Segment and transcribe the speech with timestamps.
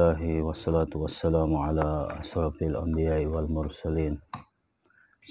[0.00, 4.14] الحمد لله والصلاة والسلام على أشرف الأنبياء والمرسلين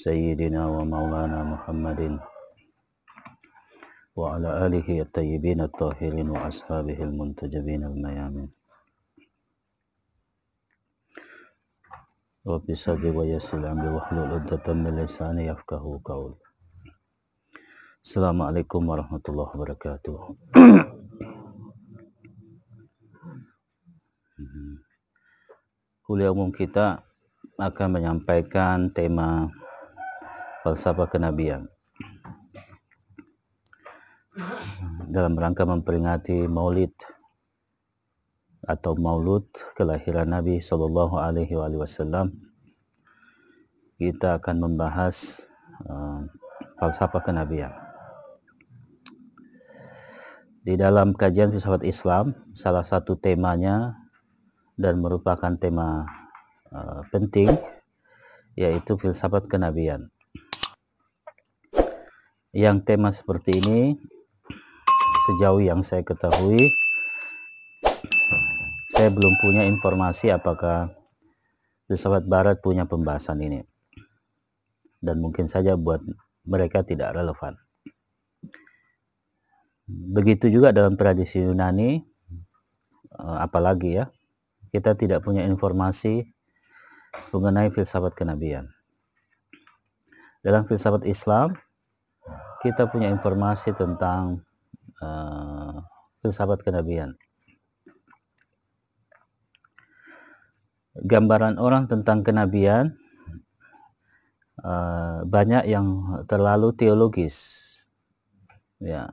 [0.06, 2.20] سيدنا ومولانا محمد
[4.16, 8.50] وعلى آله الطيبين الطاهرين وأصحابه المنتجبين الميامين
[12.48, 16.38] رب صدر ويسر أمري واحلل عقدة من لساني يفقه قولي
[18.00, 20.18] Assalamualaikum warahmatullahi wabarakatuh.
[26.04, 27.06] Kuliah umum kita
[27.60, 29.52] akan menyampaikan tema
[30.64, 31.68] falsafah kenabian
[35.10, 36.94] dalam rangka memperingati Maulid
[38.64, 42.38] atau Maulud kelahiran Nabi Shallallahu Alaihi Wasallam.
[44.00, 45.44] Kita akan membahas
[45.84, 46.24] uh,
[46.80, 47.74] falsafah kenabian.
[50.64, 53.98] Di dalam kajian filsafat Islam, salah satu temanya
[54.80, 56.08] dan merupakan tema
[56.72, 57.52] uh, penting
[58.56, 60.08] yaitu filsafat kenabian.
[62.56, 64.00] Yang tema seperti ini
[65.28, 66.72] sejauh yang saya ketahui
[68.96, 70.96] saya belum punya informasi apakah
[71.88, 73.60] filsafat barat punya pembahasan ini.
[75.00, 76.04] Dan mungkin saja buat
[76.44, 77.56] mereka tidak relevan.
[79.88, 82.04] Begitu juga dalam tradisi Yunani,
[83.08, 84.12] eh, apalagi ya,
[84.70, 86.30] kita tidak punya informasi
[87.34, 88.70] mengenai filsafat kenabian.
[90.40, 91.58] Dalam filsafat Islam,
[92.64, 94.44] kita punya informasi tentang
[95.02, 95.84] uh,
[96.24, 97.16] filsafat kenabian.
[101.00, 103.00] Gambaran orang tentang kenabian
[104.64, 105.88] uh, banyak yang
[106.28, 107.56] terlalu teologis.
[108.80, 109.12] Ya,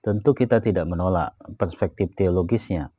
[0.00, 2.92] tentu kita tidak menolak perspektif teologisnya,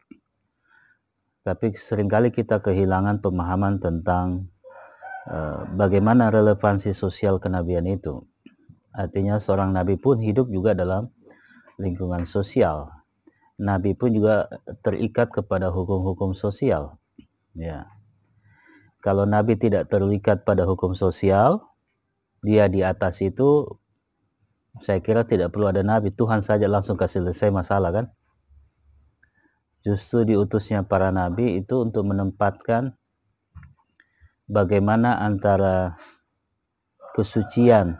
[1.41, 4.49] tapi sering kali kita kehilangan pemahaman tentang
[5.29, 8.25] uh, bagaimana relevansi sosial kenabian itu.
[8.93, 11.09] Artinya seorang nabi pun hidup juga dalam
[11.81, 12.91] lingkungan sosial.
[13.61, 14.49] Nabi pun juga
[14.81, 16.97] terikat kepada hukum-hukum sosial.
[17.53, 17.85] Ya.
[19.01, 21.61] Kalau Nabi tidak terikat pada hukum sosial,
[22.41, 23.77] dia di atas itu
[24.81, 26.13] saya kira tidak perlu ada Nabi.
[26.13, 28.05] Tuhan saja langsung kasih selesai masalah kan.
[29.81, 32.93] Justru diutusnya para Nabi itu untuk menempatkan
[34.45, 35.97] bagaimana antara
[37.17, 37.97] kesucian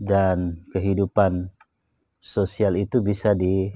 [0.00, 1.54] dan kehidupan
[2.18, 3.70] sosial itu bisa di,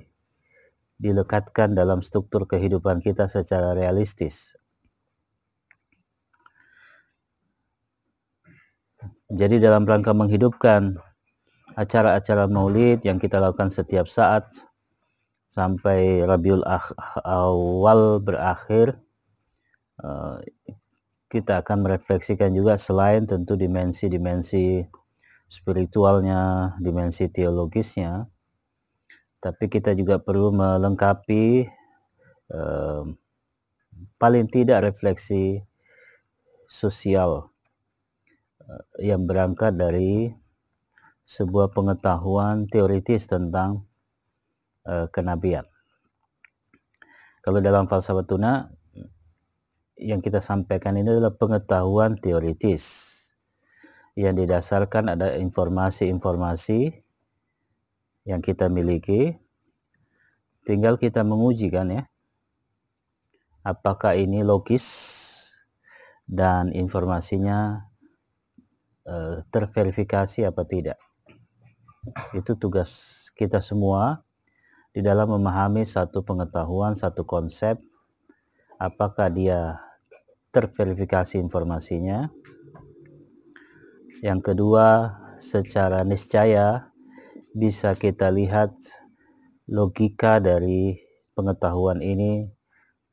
[0.98, 4.58] dilekatkan dalam struktur kehidupan kita secara realistis.
[9.28, 10.97] Jadi dalam rangka menghidupkan
[11.76, 14.68] acara-acara maulid yang kita lakukan setiap saat
[15.58, 16.62] sampai Rabiul
[17.26, 19.02] Awal berakhir,
[19.98, 20.36] eh,
[21.26, 24.86] kita akan merefleksikan juga selain tentu dimensi-dimensi
[25.50, 28.30] spiritualnya, dimensi teologisnya,
[29.42, 31.66] tapi kita juga perlu melengkapi
[32.54, 33.02] eh,
[34.22, 35.66] paling tidak refleksi
[36.70, 37.50] sosial
[38.69, 40.28] Eh, yang berangkat dari
[41.25, 43.88] sebuah pengetahuan teoritis tentang
[44.88, 45.69] uh, kenabian.
[47.44, 48.72] Kalau dalam falsafah tuna
[50.00, 53.15] yang kita sampaikan ini adalah pengetahuan teoritis
[54.16, 57.04] yang didasarkan ada informasi-informasi
[58.26, 59.38] yang kita miliki
[60.66, 62.03] tinggal kita menguji kan ya
[63.65, 64.87] apakah ini logis
[66.28, 67.88] dan informasinya
[69.09, 71.00] Eh, terverifikasi apa tidak.
[72.37, 74.20] Itu tugas kita semua
[74.98, 77.78] di dalam memahami satu pengetahuan, satu konsep,
[78.82, 79.78] apakah dia
[80.50, 82.26] terverifikasi informasinya.
[84.26, 86.90] Yang kedua, secara niscaya
[87.55, 88.75] bisa kita lihat
[89.70, 90.99] logika dari
[91.38, 92.50] pengetahuan ini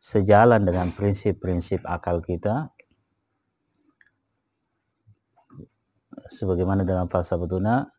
[0.01, 2.73] sejalan dengan prinsip-prinsip akal kita
[6.33, 7.94] sebagaimana dalam falsafah tuna uh,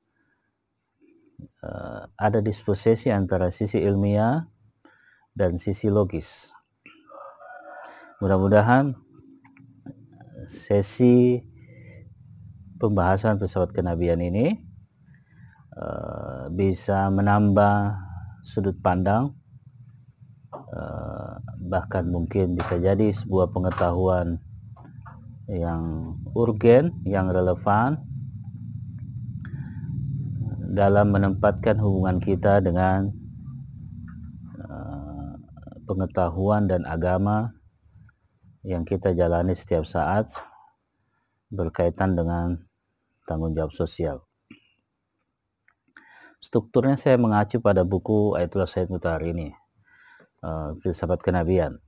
[2.16, 4.48] ada disposisi antara sisi ilmiah
[5.36, 6.52] dan sisi logis.
[8.24, 8.96] Mudah-mudahan
[10.48, 11.44] sesi
[12.80, 14.56] pembahasan pesawat kenabian ini
[15.76, 18.00] uh, bisa menambah
[18.40, 19.36] sudut pandang
[20.54, 21.36] uh,
[21.66, 24.40] bahkan mungkin bisa jadi sebuah pengetahuan
[25.50, 28.05] yang urgen, yang relevan
[30.76, 33.08] dalam menempatkan hubungan kita dengan
[34.60, 35.32] uh,
[35.88, 37.56] pengetahuan dan agama
[38.60, 40.28] yang kita jalani setiap saat
[41.48, 42.60] berkaitan dengan
[43.24, 44.28] tanggung jawab sosial.
[46.44, 49.48] Strukturnya saya mengacu pada buku Ayatullah Said Mutahari ini,
[50.44, 51.80] uh, Filsafat Kenabian.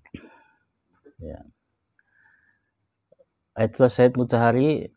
[1.20, 1.44] Ya.
[3.52, 4.88] Ayatullah Said Mutahari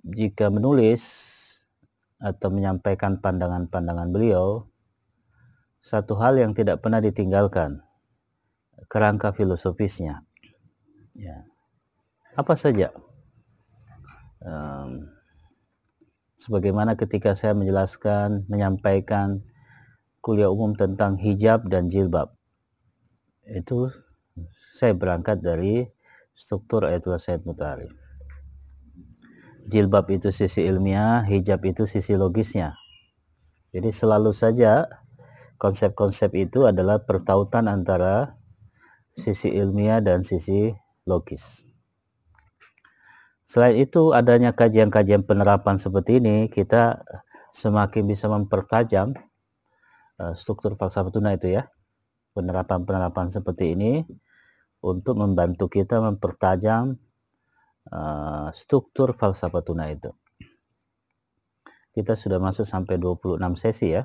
[0.00, 1.35] jika menulis
[2.16, 4.68] atau menyampaikan pandangan-pandangan beliau,
[5.84, 7.84] satu hal yang tidak pernah ditinggalkan,
[8.90, 10.24] kerangka filosofisnya.
[11.14, 11.46] Ya.
[12.36, 12.92] Apa saja?
[14.42, 15.08] Um,
[16.40, 19.46] sebagaimana ketika saya menjelaskan, menyampaikan
[20.20, 22.34] kuliah umum tentang hijab dan jilbab.
[23.46, 23.94] Itu
[24.74, 25.86] saya berangkat dari
[26.36, 28.05] struktur Ayatullah Said Mutari.
[29.66, 32.78] Jilbab itu sisi ilmiah, hijab itu sisi logisnya.
[33.74, 34.86] Jadi selalu saja
[35.58, 38.38] konsep-konsep itu adalah pertautan antara
[39.18, 40.70] sisi ilmiah dan sisi
[41.02, 41.66] logis.
[43.46, 47.02] Selain itu, adanya kajian-kajian penerapan seperti ini, kita
[47.50, 49.18] semakin bisa mempertajam
[50.18, 51.70] uh, struktur falsafah tuna itu ya.
[52.38, 54.04] Penerapan-penerapan seperti ini
[54.84, 57.00] untuk membantu kita mempertajam
[57.90, 60.10] uh, struktur falsafah tuna itu.
[61.92, 64.04] Kita sudah masuk sampai 26 sesi ya.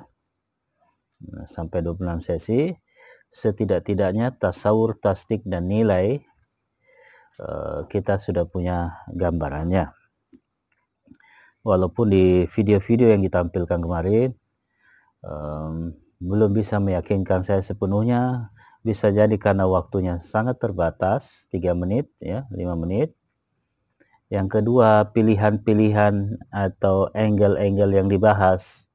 [1.22, 2.72] Nah, sampai 26 sesi,
[3.30, 6.24] setidak-tidaknya tasawur, tasdik, dan nilai
[7.42, 9.88] Eh, kita sudah punya gambarannya.
[11.64, 14.34] Walaupun di video-video yang ditampilkan kemarin
[15.22, 18.50] um, belum bisa meyakinkan saya sepenuhnya,
[18.82, 23.14] bisa jadi karena waktunya sangat terbatas, 3 menit ya, 5 menit.
[24.32, 28.88] Yang kedua, pilihan-pilihan atau angle-angle yang dibahas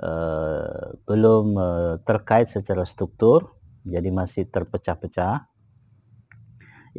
[0.00, 5.52] uh, belum uh, terkait secara struktur, jadi masih terpecah-pecah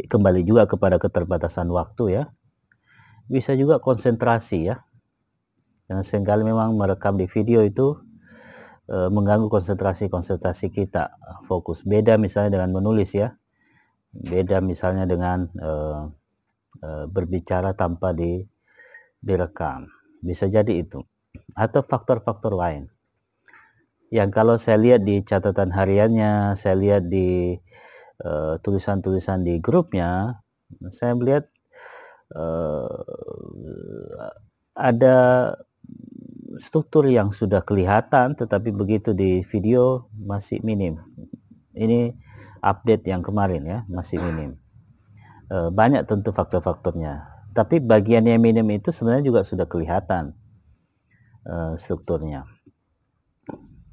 [0.03, 2.23] kembali juga kepada keterbatasan waktu ya.
[3.31, 4.83] Bisa juga konsentrasi ya.
[5.89, 7.95] Yang sering kali memang merekam di video itu
[8.89, 11.15] e, mengganggu konsentrasi-konsentrasi kita.
[11.47, 13.33] Fokus beda misalnya dengan menulis ya.
[14.11, 15.49] Beda misalnya dengan
[16.81, 18.43] e, e, berbicara tanpa di
[19.21, 19.87] direkam.
[20.19, 21.03] Bisa jadi itu.
[21.55, 22.91] Atau faktor-faktor lain.
[24.13, 27.57] Yang kalau saya lihat di catatan hariannya, saya lihat di
[28.15, 30.39] Eh, tulisan-tulisan uh, di grupnya,
[30.87, 31.51] saya melihat
[32.31, 32.87] uh,
[34.71, 35.51] ada
[36.55, 41.03] struktur yang sudah kelihatan, tetapi begitu di video masih minim.
[41.75, 42.15] Ini
[42.63, 44.55] update yang kemarin ya, masih minim.
[45.45, 50.33] Uh, banyak tentu faktor-faktornya, tapi bagian yang minim itu sebenarnya juga sudah kelihatan
[51.45, 52.49] uh, strukturnya.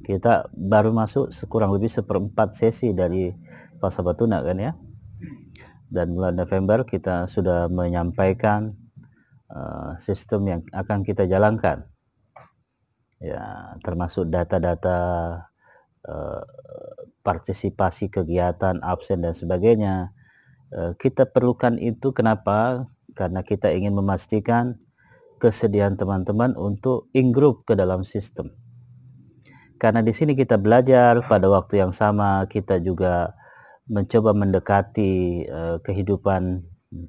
[0.00, 3.36] Kita baru masuk sekurang lebih seperempat sesi dari
[3.76, 4.72] Fasa Batuna kan ya?
[5.92, 8.72] Dan bulan November kita sudah menyampaikan
[9.52, 11.84] uh, sistem yang akan kita jalankan.
[13.20, 14.98] Ya termasuk data-data
[17.22, 20.16] partisipasi kegiatan absen dan sebagainya
[20.96, 24.80] kita perlukan itu kenapa karena kita ingin memastikan
[25.36, 28.56] kesediaan teman-teman untuk in group ke dalam sistem
[29.82, 33.34] karena di sini kita belajar pada waktu yang sama kita juga
[33.90, 36.62] mencoba mendekati uh, kehidupan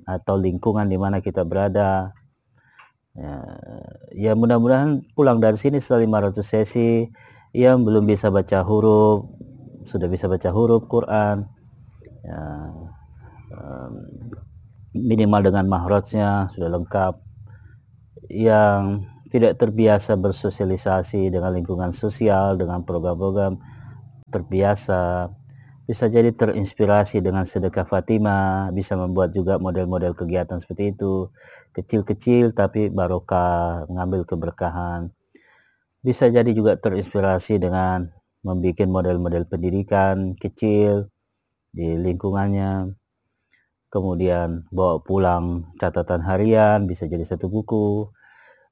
[0.09, 2.17] atau lingkungan di mana kita berada.
[3.13, 3.35] Ya,
[4.09, 7.05] ya mudah-mudahan pulang dari sini setelah 500 sesi
[7.53, 9.29] yang belum bisa baca huruf
[9.85, 11.45] sudah bisa baca huruf Quran.
[12.25, 12.41] Ya,
[14.93, 17.13] minimal dengan mahrajnya sudah lengkap.
[18.29, 23.57] Yang tidak terbiasa bersosialisasi dengan lingkungan sosial, dengan program-program
[24.29, 25.29] terbiasa,
[25.83, 31.27] bisa jadi terinspirasi dengan sedekah Fatimah, bisa membuat juga model-model kegiatan seperti itu,
[31.75, 35.11] kecil-kecil tapi barokah, mengambil keberkahan.
[35.99, 38.07] Bisa jadi juga terinspirasi dengan
[38.47, 41.11] membuat model-model pendidikan kecil
[41.75, 42.95] di lingkungannya,
[43.93, 48.09] kemudian bawa pulang catatan harian, bisa jadi satu buku,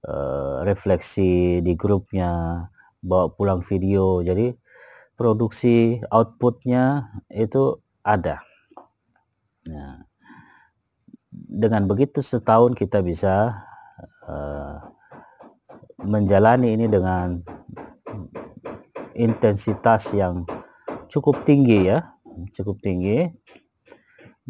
[0.10, 2.66] uh, refleksi di grupnya,
[3.06, 4.25] bawa pulang video.
[4.25, 4.50] Jadi
[5.13, 8.42] produksi outputnya itu ada.
[9.70, 10.10] Nah,
[11.30, 13.62] dengan begitu setahun kita bisa
[14.25, 14.82] uh,
[16.01, 17.46] menjalani ini dengan
[19.13, 20.50] intensitas yang
[21.13, 22.10] cukup tinggi ya,
[22.58, 23.30] cukup tinggi.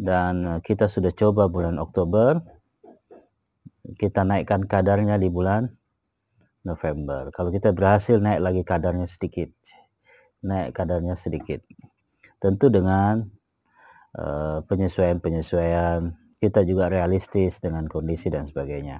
[0.02, 2.42] Dan kita sudah coba bulan Oktober
[3.98, 5.66] kita naikkan kadarnya di bulan
[6.62, 7.34] November.
[7.34, 9.50] Kalau kita berhasil naik lagi kadarnya sedikit,
[10.46, 11.62] naik kadarnya sedikit.
[12.42, 13.22] tentu dengan
[14.18, 16.10] uh, penyesuaian-penyesuaian
[16.42, 18.98] kita juga realistis dengan kondisi dan sebagainya.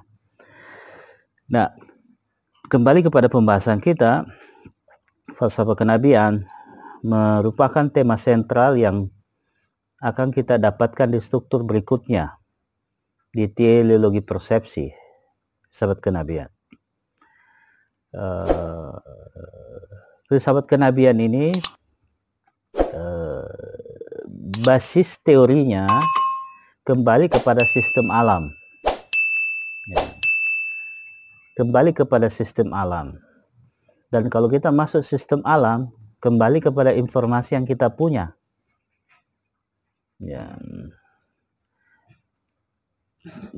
[1.51, 1.67] Nah,
[2.71, 4.23] kembali kepada pembahasan kita,
[5.35, 6.47] falsafah kenabian
[7.03, 9.11] merupakan tema sentral yang
[10.03, 12.35] akan kita dapatkan di struktur berikutnya
[13.31, 14.91] di teleologi persepsi,
[15.71, 16.51] sahabat kenabian.
[18.13, 18.93] Uh,
[20.35, 21.49] sahabat kenabian ini
[22.75, 23.47] uh,
[24.67, 25.87] basis teorinya
[26.83, 28.51] kembali kepada sistem alam.
[29.87, 30.03] Ya.
[31.57, 33.17] Kembali kepada sistem alam.
[34.11, 35.89] Dan kalau kita masuk sistem alam,
[36.21, 38.37] kembali kepada informasi yang kita punya.
[40.23, 40.55] Ya.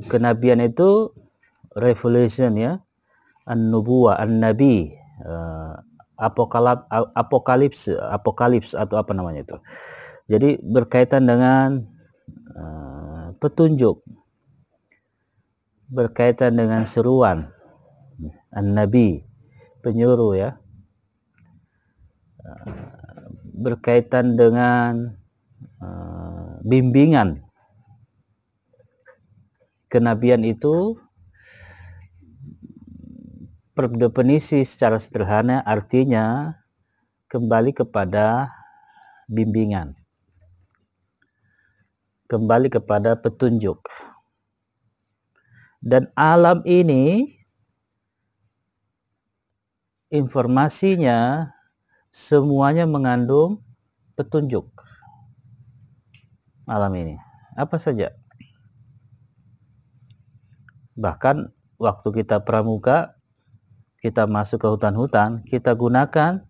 [0.09, 1.13] Kenabian itu
[1.73, 2.81] revolution ya,
[3.45, 4.93] an-nubuwa, an-nabi,
[5.25, 5.77] uh,
[6.17, 9.57] apokalips, apokalips atau apa namanya itu.
[10.25, 11.85] Jadi berkaitan dengan
[12.57, 14.01] uh, petunjuk.
[15.85, 17.53] Berkaitan dengan seruan.
[18.49, 19.21] An-Nabi
[19.85, 20.57] penyuruh ya.
[23.53, 25.13] Berkaitan dengan
[26.65, 27.45] bimbingan
[29.85, 30.97] kenabian itu
[33.77, 36.57] definisi secara sederhana artinya
[37.29, 38.49] kembali kepada
[39.29, 39.93] bimbingan
[42.25, 43.85] kembali kepada petunjuk.
[45.85, 47.29] Dan alam ini
[50.09, 51.49] informasinya
[52.09, 53.61] semuanya mengandung
[54.17, 54.65] petunjuk.
[56.65, 57.15] Alam ini.
[57.55, 58.11] Apa saja?
[60.97, 63.15] Bahkan waktu kita pramuka,
[64.01, 66.45] kita masuk ke hutan-hutan, kita gunakan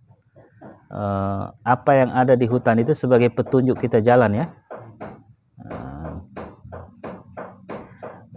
[0.92, 4.46] uh, apa yang ada di hutan itu sebagai petunjuk kita jalan ya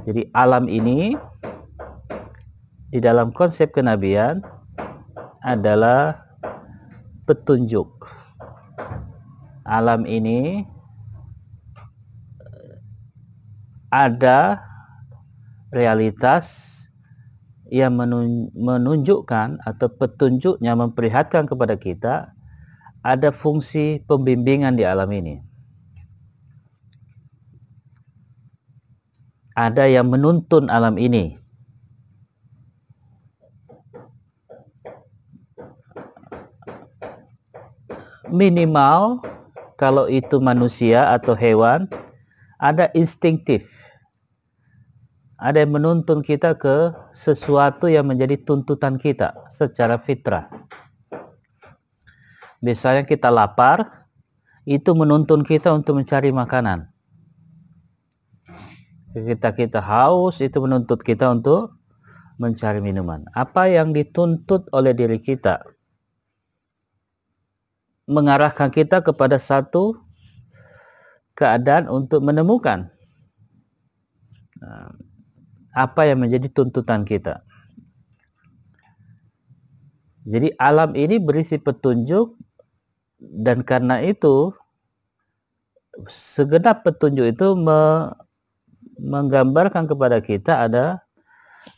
[0.09, 1.13] Jadi alam ini
[2.89, 4.41] di dalam konsep kenabian
[5.45, 6.25] adalah
[7.29, 7.93] petunjuk.
[9.69, 10.65] Alam ini
[13.89, 14.61] ada
[15.73, 16.77] realitas
[17.69, 17.97] yang
[18.57, 22.33] menunjukkan atau petunjuknya memperlihatkan kepada kita
[23.05, 25.49] ada fungsi pembimbingan di alam ini.
[29.59, 31.35] ada yang menuntun alam ini.
[38.31, 39.25] Minimal
[39.75, 41.91] kalau itu manusia atau hewan
[42.63, 43.67] ada instinktif.
[45.39, 50.51] Ada yang menuntun kita ke sesuatu yang menjadi tuntutan kita secara fitrah.
[52.59, 54.11] Misalnya kita lapar,
[54.67, 56.91] itu menuntun kita untuk mencari makanan
[59.15, 61.75] kita kita haus itu menuntut kita untuk
[62.39, 63.27] mencari minuman.
[63.35, 65.65] Apa yang dituntut oleh diri kita
[68.09, 69.99] mengarahkan kita kepada satu
[71.37, 72.89] keadaan untuk menemukan
[74.57, 74.89] nah,
[75.73, 77.45] apa yang menjadi tuntutan kita.
[80.29, 82.37] Jadi alam ini berisi petunjuk
[83.19, 84.53] dan karena itu
[86.07, 88.13] segenap petunjuk itu me,
[89.01, 91.01] menggambarkan kepada kita ada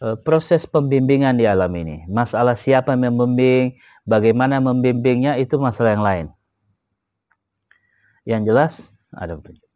[0.02, 2.04] uh, proses pembimbingan di alam ini.
[2.11, 6.26] Masalah siapa yang membimbing, bagaimana membimbingnya itu masalah yang lain.
[8.26, 8.73] Yang jelas
[9.14, 9.69] ada petunjuk.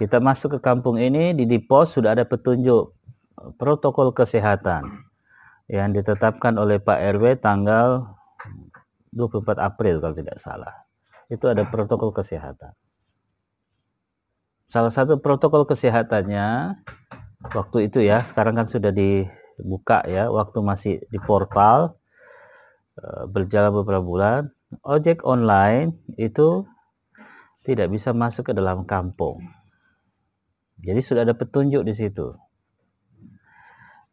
[0.00, 2.94] Kita masuk ke kampung ini di di pos sudah ada petunjuk
[3.60, 5.06] protokol kesehatan
[5.70, 8.16] yang ditetapkan oleh Pak RW tanggal
[9.14, 10.74] 24 April kalau tidak salah.
[11.30, 12.74] Itu ada protokol kesehatan
[14.74, 16.80] salah satu protokol kesehatannya
[17.52, 21.94] waktu itu ya sekarang kan sudah dibuka ya waktu masih di portal
[22.98, 24.40] eh, berjalan beberapa bulan
[24.82, 26.66] ojek online itu
[27.62, 29.38] tidak bisa masuk ke dalam kampung
[30.84, 32.30] jadi sudah ada petunjuk di situ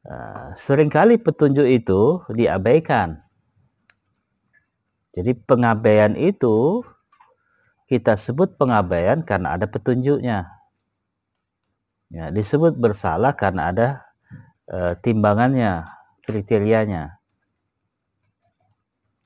[0.07, 3.19] uh, sering kali petunjuk itu diabaikan
[5.11, 6.87] jadi pengabaian itu
[7.91, 10.47] kita sebut pengabaian karena ada petunjuknya.
[12.11, 13.87] Ya, disebut bersalah karena ada
[14.67, 15.91] e, timbangannya,
[16.23, 17.19] kriterianya.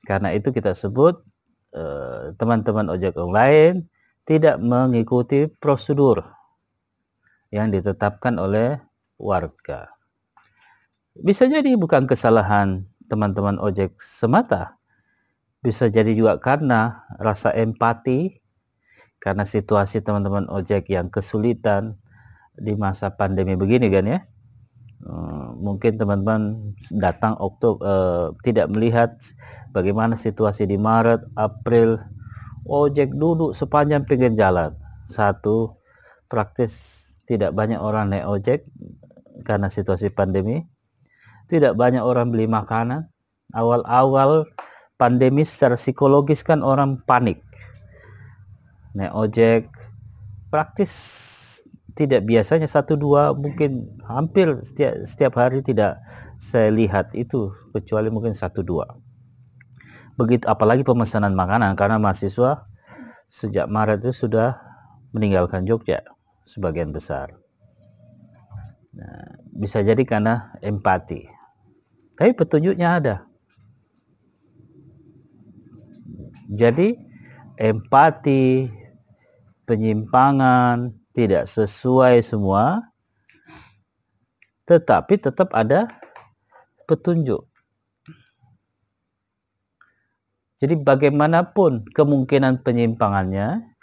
[0.06, 1.18] Karena itu kita sebut
[1.74, 3.90] eh, teman-teman ojek online
[4.22, 6.22] tidak mengikuti prosedur
[7.50, 8.80] yang ditetapkan oleh
[9.16, 9.92] warga.
[11.16, 14.76] Bisa jadi bukan kesalahan teman-teman ojek semata,
[15.64, 18.38] bisa jadi juga karena rasa empati
[19.16, 21.96] karena situasi teman-teman ojek yang kesulitan
[22.54, 24.20] di masa pandemi begini kan ya.
[25.06, 29.14] Uh, mungkin teman-teman datang Oktober uh, tidak melihat
[29.70, 32.00] bagaimana situasi di Maret April.
[32.66, 34.74] Ojek duduk sepanjang pinggir jalan.
[35.06, 35.78] Satu
[36.26, 38.60] praktis tidak banyak orang naik ojek
[39.42, 40.62] karena situasi pandemi.
[41.50, 43.10] Tidak banyak orang beli makanan.
[43.50, 44.46] Awal-awal
[44.98, 47.42] pandemi secara psikologis kan orang panik.
[48.94, 49.62] Naik ojek
[50.50, 50.94] praktis
[51.98, 55.98] tidak biasanya satu dua mungkin hampir setiap, setiap hari tidak
[56.38, 58.86] saya lihat itu kecuali mungkin satu dua.
[60.14, 62.70] Begitu apalagi pemesanan makanan karena mahasiswa
[63.26, 64.56] sejak Maret itu sudah
[65.10, 66.15] meninggalkan Jogja
[66.46, 67.34] sebagian besar.
[68.96, 71.26] Nah, bisa jadi karena empati.
[72.16, 73.16] Tapi petunjuknya ada.
[76.48, 76.96] Jadi
[77.58, 78.64] empati
[79.66, 82.86] penyimpangan, tidak sesuai semua,
[84.64, 85.90] tetapi tetap ada
[86.86, 87.42] petunjuk.
[90.56, 93.76] Jadi bagaimanapun kemungkinan penyimpangannya,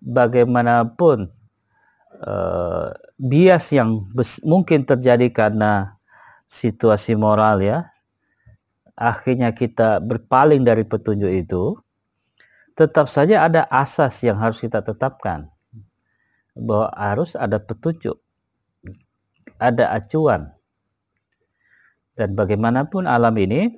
[0.00, 1.28] bagaimanapun
[2.22, 4.06] uh, bias yang
[4.46, 5.98] mungkin terjadi karena
[6.46, 7.90] situasi moral ya,
[8.94, 11.78] akhirnya kita berpaling dari petunjuk itu,
[12.78, 15.50] tetap saja ada asas yang harus kita tetapkan
[16.54, 18.18] bahwa harus ada petunjuk
[19.58, 20.50] ada acuan.
[22.14, 23.74] Dan bagaimanapun alam ini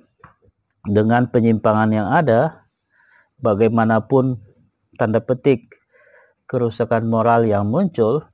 [0.85, 2.69] dengan penyimpangan yang ada
[3.41, 4.37] bagaimanapun
[5.01, 5.76] tanda petik
[6.47, 8.27] kerusakan moral yang muncul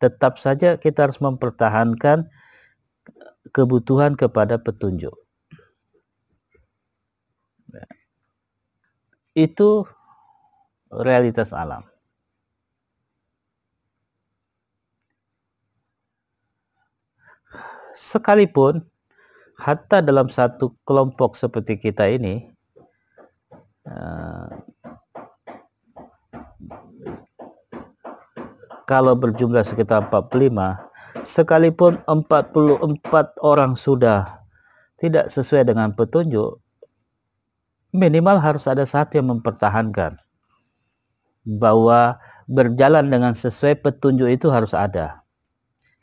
[0.00, 2.28] tetap saja kita harus mempertahankan
[3.52, 5.14] kebutuhan kepada petunjuk
[9.34, 9.82] itu
[10.94, 11.82] realitas alam.
[17.94, 18.82] Sekalipun
[19.58, 22.50] hatta dalam satu kelompok seperti kita ini
[23.86, 24.50] uh,
[28.84, 34.44] kalau berjumlah sekitar 45 sekalipun 44 orang sudah
[35.00, 36.60] tidak sesuai dengan petunjuk
[37.94, 40.18] minimal harus ada satu yang mempertahankan
[41.46, 42.18] bahwa
[42.48, 45.24] berjalan dengan sesuai petunjuk itu harus ada.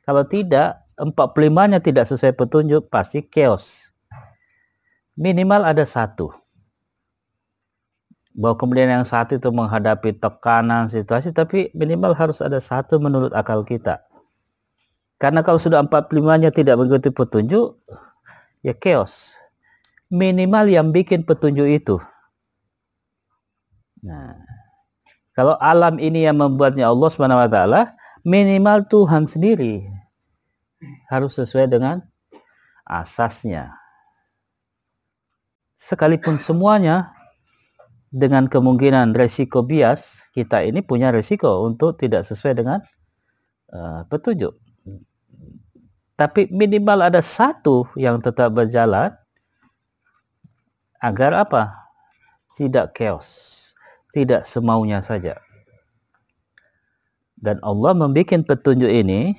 [0.05, 3.93] Kalau tidak, 45-nya tidak sesuai petunjuk, pasti chaos.
[5.17, 6.33] Minimal ada satu.
[8.31, 13.67] Bahwa kemudian yang satu itu menghadapi tekanan situasi, tapi minimal harus ada satu menurut akal
[13.67, 13.99] kita.
[15.19, 17.77] Karena kalau sudah 45-nya tidak mengikuti petunjuk,
[18.63, 19.35] ya chaos
[20.11, 21.95] minimal yang bikin petunjuk itu.
[24.03, 24.35] Nah,
[25.31, 27.81] kalau alam ini yang membuatnya Allah Subhanahu wa taala,
[28.27, 29.87] minimal Tuhan sendiri
[31.07, 32.03] harus sesuai dengan
[32.83, 33.71] asasnya.
[35.79, 37.15] Sekalipun semuanya
[38.11, 42.79] dengan kemungkinan resiko bias, kita ini punya resiko untuk tidak sesuai dengan
[43.71, 44.51] uh, petunjuk.
[46.19, 49.15] Tapi minimal ada satu yang tetap berjalan
[51.01, 51.89] agar apa?
[52.53, 53.71] Tidak chaos,
[54.13, 55.39] tidak semaunya saja.
[57.41, 59.33] Dan Allah membuat petunjuk ini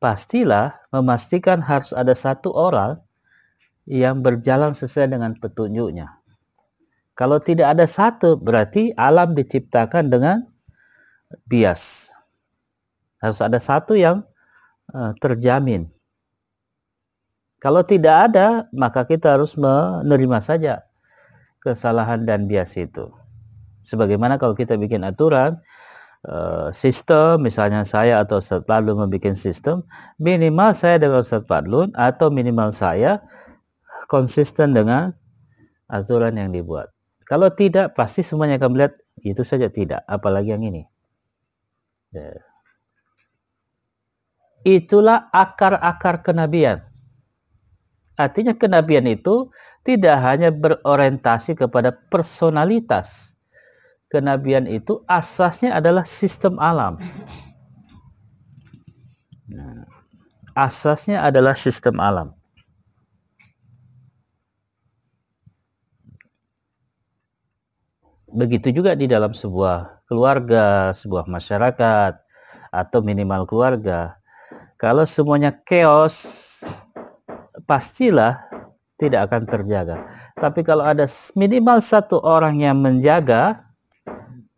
[0.00, 3.02] pastilah memastikan harus ada satu orang
[3.84, 6.15] yang berjalan sesuai dengan petunjuknya.
[7.16, 10.44] Kalau tidak ada satu, berarti alam diciptakan dengan
[11.48, 12.12] bias.
[13.24, 14.20] Harus ada satu yang
[14.92, 15.88] uh, terjamin.
[17.56, 20.84] Kalau tidak ada, maka kita harus menerima saja
[21.64, 23.08] kesalahan dan bias itu.
[23.88, 25.56] Sebagaimana kalau kita bikin aturan,
[26.28, 29.88] uh, sistem, misalnya saya atau Ustaz Padlun membuat sistem,
[30.20, 33.24] minimal saya dengan Ustaz Padlun atau minimal saya
[34.04, 35.16] konsisten dengan
[35.88, 36.95] aturan yang dibuat.
[37.26, 40.86] Kalau tidak, pasti semuanya akan melihat itu saja tidak, apalagi yang ini.
[42.14, 42.38] Ya.
[44.62, 46.86] Itulah akar-akar kenabian.
[48.14, 49.50] Artinya kenabian itu
[49.82, 53.34] tidak hanya berorientasi kepada personalitas.
[54.06, 56.98] Kenabian itu asasnya adalah sistem alam.
[59.50, 59.86] Nah,
[60.54, 62.34] asasnya adalah sistem alam.
[68.26, 72.12] Begitu juga di dalam sebuah keluarga, sebuah masyarakat,
[72.74, 74.18] atau minimal keluarga.
[74.76, 76.60] Kalau semuanya chaos,
[77.64, 78.42] pastilah
[79.00, 79.96] tidak akan terjaga.
[80.36, 83.64] Tapi kalau ada minimal satu orang yang menjaga,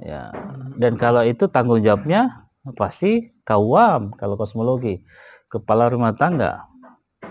[0.00, 0.34] ya,
[0.74, 5.06] dan kalau itu tanggung jawabnya pasti kawam kalau kosmologi,
[5.46, 6.66] kepala rumah tangga,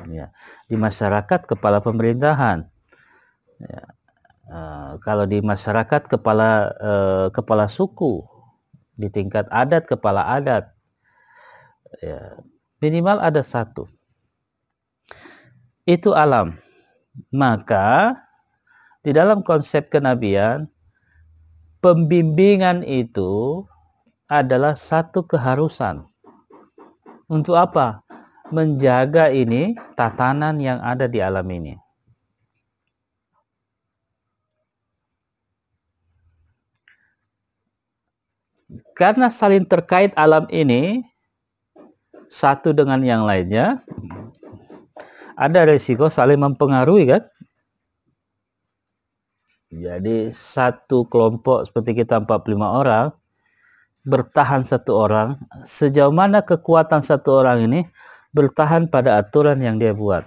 [0.08, 0.32] ya,
[0.72, 2.72] di masyarakat kepala pemerintahan,
[3.60, 3.84] ya,
[4.52, 8.24] uh, kalau di masyarakat kepala uh, kepala suku,
[8.98, 10.74] di tingkat adat kepala adat,
[12.02, 12.42] ya,
[12.82, 13.88] minimal ada satu.
[15.88, 16.60] Itu alam.
[17.32, 18.20] Maka
[19.02, 20.68] di dalam konsep kenabian,
[21.80, 23.64] pembimbingan itu
[24.28, 26.04] adalah satu keharusan.
[27.32, 28.04] Untuk apa?
[28.52, 31.87] Menjaga ini tatanan yang ada di alam ini.
[38.92, 41.08] Karena saling terkait alam ini,
[42.28, 43.80] satu dengan yang lainnya,
[45.40, 47.24] ada resiko saling mempengaruhi kan?
[49.72, 53.12] Jadi satu kelompok seperti kita 45 orang
[54.08, 55.36] bertahan satu orang,
[55.68, 57.84] sejauh mana kekuatan satu orang ini
[58.32, 60.24] bertahan pada aturan yang dia buat.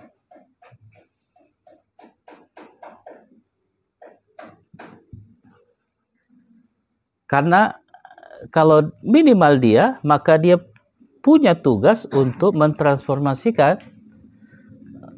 [7.25, 7.81] Karena
[8.49, 10.57] kalau minimal dia, maka dia
[11.21, 13.77] punya tugas untuk mentransformasikan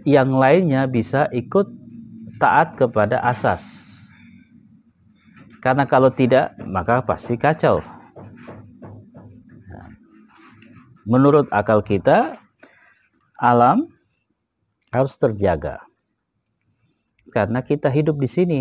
[0.02, 1.70] yang lainnya bisa ikut
[2.42, 3.86] taat kepada asas.
[5.62, 7.78] Karena kalau tidak, maka pasti kacau.
[11.06, 12.34] Menurut akal kita,
[13.38, 13.86] alam
[14.90, 15.86] harus terjaga.
[17.30, 18.60] Karena kita hidup di sini.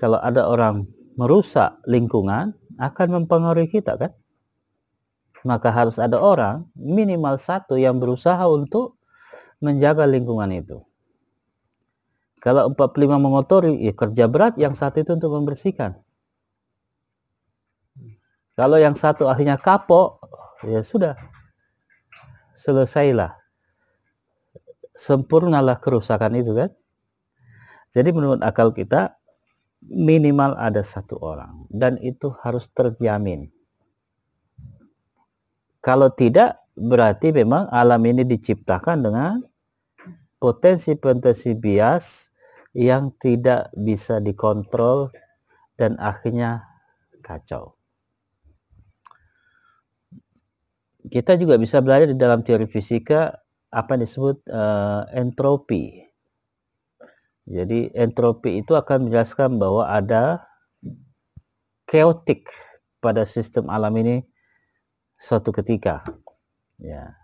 [0.00, 4.12] Kalau ada orang merusak lingkungan, akan mempengaruhi kita kan?
[5.42, 9.00] Maka harus ada orang, minimal satu yang berusaha untuk
[9.64, 10.84] menjaga lingkungan itu.
[12.44, 15.98] Kalau 45 mengotori, ya kerja berat yang satu itu untuk membersihkan.
[18.56, 20.22] Kalau yang satu akhirnya kapok,
[20.64, 21.18] ya sudah.
[22.56, 23.36] Selesailah.
[24.96, 26.70] Sempurnalah kerusakan itu kan.
[27.92, 29.16] Jadi menurut akal kita,
[29.86, 31.66] minimal ada satu orang.
[31.70, 33.50] Dan itu harus terjamin.
[35.82, 39.38] Kalau tidak, berarti memang alam ini diciptakan dengan
[40.36, 42.28] potensi-potensi bias
[42.76, 45.08] yang tidak bisa dikontrol
[45.80, 46.66] dan akhirnya
[47.24, 47.74] kacau.
[51.06, 53.30] Kita juga bisa belajar di dalam teori fisika
[53.70, 56.05] apa yang disebut uh, entropi.
[57.46, 60.42] Jadi entropi itu akan menjelaskan bahwa ada
[61.86, 62.50] chaotic
[62.98, 64.26] pada sistem alam ini
[65.14, 66.02] suatu ketika.
[66.82, 67.14] Ya.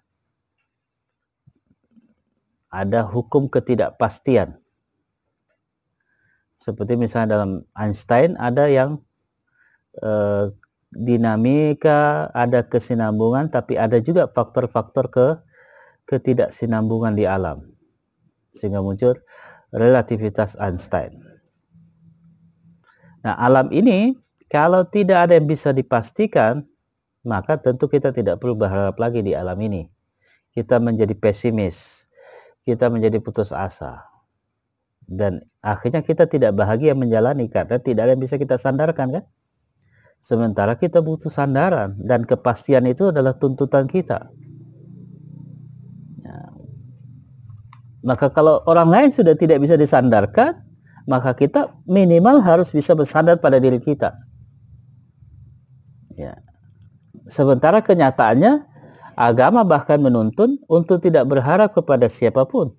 [2.70, 4.62] Ada hukum ketidakpastian
[6.62, 9.02] seperti misalnya dalam Einstein ada yang
[9.98, 10.54] eh,
[10.94, 15.26] dinamika, ada kesinambungan, tapi ada juga faktor-faktor ke
[16.06, 17.66] ketidaksinambungan di alam.
[18.54, 19.18] Sehingga muncul
[19.72, 21.18] relativitas Einstein.
[23.24, 24.14] Nah, alam ini
[24.52, 26.62] kalau tidak ada yang bisa dipastikan,
[27.24, 29.88] maka tentu kita tidak perlu berharap lagi di alam ini.
[30.52, 32.04] Kita menjadi pesimis,
[32.68, 34.12] kita menjadi putus asa
[35.08, 39.24] dan akhirnya kita tidak bahagia menjalani karena tidak ada yang bisa kita sandarkan kan
[40.22, 44.30] sementara kita butuh sandaran dan kepastian itu adalah tuntutan kita
[48.02, 50.58] maka kalau orang lain sudah tidak bisa disandarkan
[51.06, 54.14] maka kita minimal harus bisa bersandar pada diri kita.
[56.14, 56.38] Ya.
[57.26, 58.66] Sementara kenyataannya
[59.18, 62.74] agama bahkan menuntun untuk tidak berharap kepada siapa pun.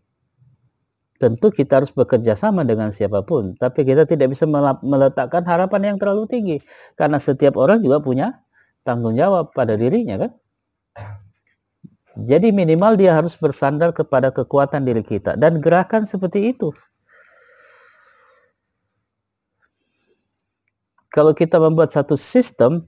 [1.22, 4.44] Tentu kita harus bekerja sama dengan siapa pun, tapi kita tidak bisa
[4.84, 6.58] meletakkan harapan yang terlalu tinggi.
[7.00, 8.44] Karena setiap orang juga punya
[8.84, 10.32] tanggung jawab pada dirinya kan.
[12.14, 16.70] Jadi minimal dia harus bersandar kepada kekuatan diri kita dan gerakan seperti itu.
[21.10, 22.86] Kalau kita membuat satu sistem,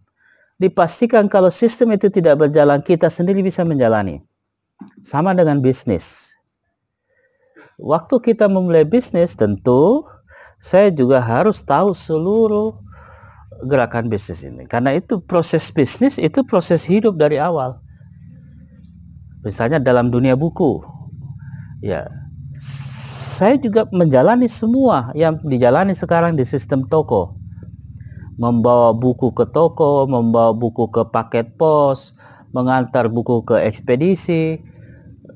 [0.58, 4.22] dipastikan kalau sistem itu tidak berjalan, kita sendiri bisa menjalani.
[5.02, 6.36] Sama dengan bisnis
[7.80, 10.08] waktu kita memulai bisnis tentu
[10.60, 12.74] saya juga harus tahu seluruh
[13.70, 14.66] gerakan bisnis ini.
[14.66, 17.80] Karena itu proses bisnis itu proses hidup dari awal.
[19.46, 20.82] Misalnya dalam dunia buku.
[21.86, 22.10] Ya.
[23.36, 27.38] Saya juga menjalani semua yang dijalani sekarang di sistem toko.
[28.42, 32.18] Membawa buku ke toko, membawa buku ke paket pos,
[32.52, 34.60] mengantar buku ke ekspedisi,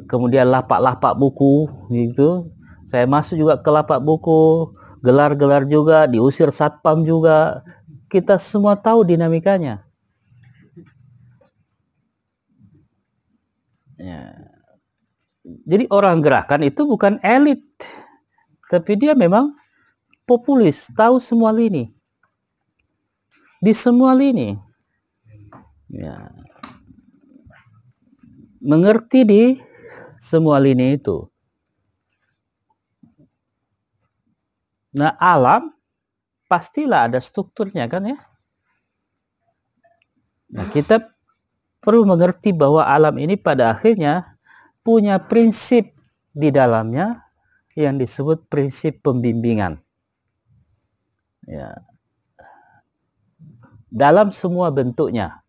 [0.09, 2.49] kemudian lapak-lapak buku gitu
[2.89, 4.73] Saya masuk juga ke lapak buku,
[5.05, 7.61] gelar-gelar juga, diusir satpam juga.
[8.09, 9.85] Kita semua tahu dinamikanya.
[13.99, 14.31] Ya.
[15.43, 17.63] Jadi orang gerakan itu bukan elit,
[18.71, 19.51] tapi dia memang
[20.23, 21.91] populis, tahu semua lini.
[23.59, 24.55] Di semua lini.
[25.91, 26.31] Ya.
[28.63, 29.43] Mengerti di
[30.19, 31.27] semua lini itu.
[34.95, 35.75] Nah, alam
[36.49, 38.17] pastilah ada strukturnya kan ya.
[40.49, 41.18] Nah, kita
[41.79, 44.35] perlu mengerti bahwa alam ini pada akhirnya
[44.83, 45.95] punya prinsip
[46.35, 47.27] di dalamnya
[47.75, 49.79] yang disebut prinsip pembimbingan.
[51.47, 51.79] Ya.
[53.89, 55.41] Dalam semua bentuknya.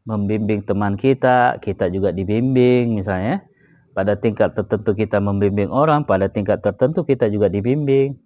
[0.00, 3.44] Membimbing teman kita, kita juga dibimbing misalnya
[3.92, 8.16] pada tingkat tertentu kita membimbing orang, pada tingkat tertentu kita juga dibimbing.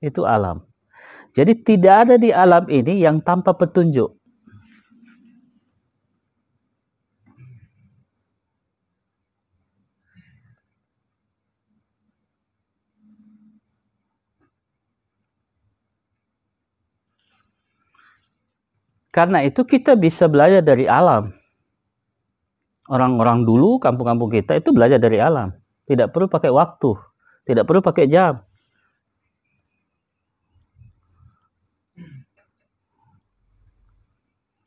[0.00, 0.64] Itu alam.
[1.36, 4.16] Jadi tidak ada di alam ini yang tanpa petunjuk.
[19.16, 21.32] Karena itu kita bisa belajar dari alam.
[22.92, 25.56] Orang-orang dulu kampung-kampung kita itu belajar dari alam.
[25.88, 26.92] Tidak perlu pakai waktu.
[27.48, 28.44] Tidak perlu pakai jam.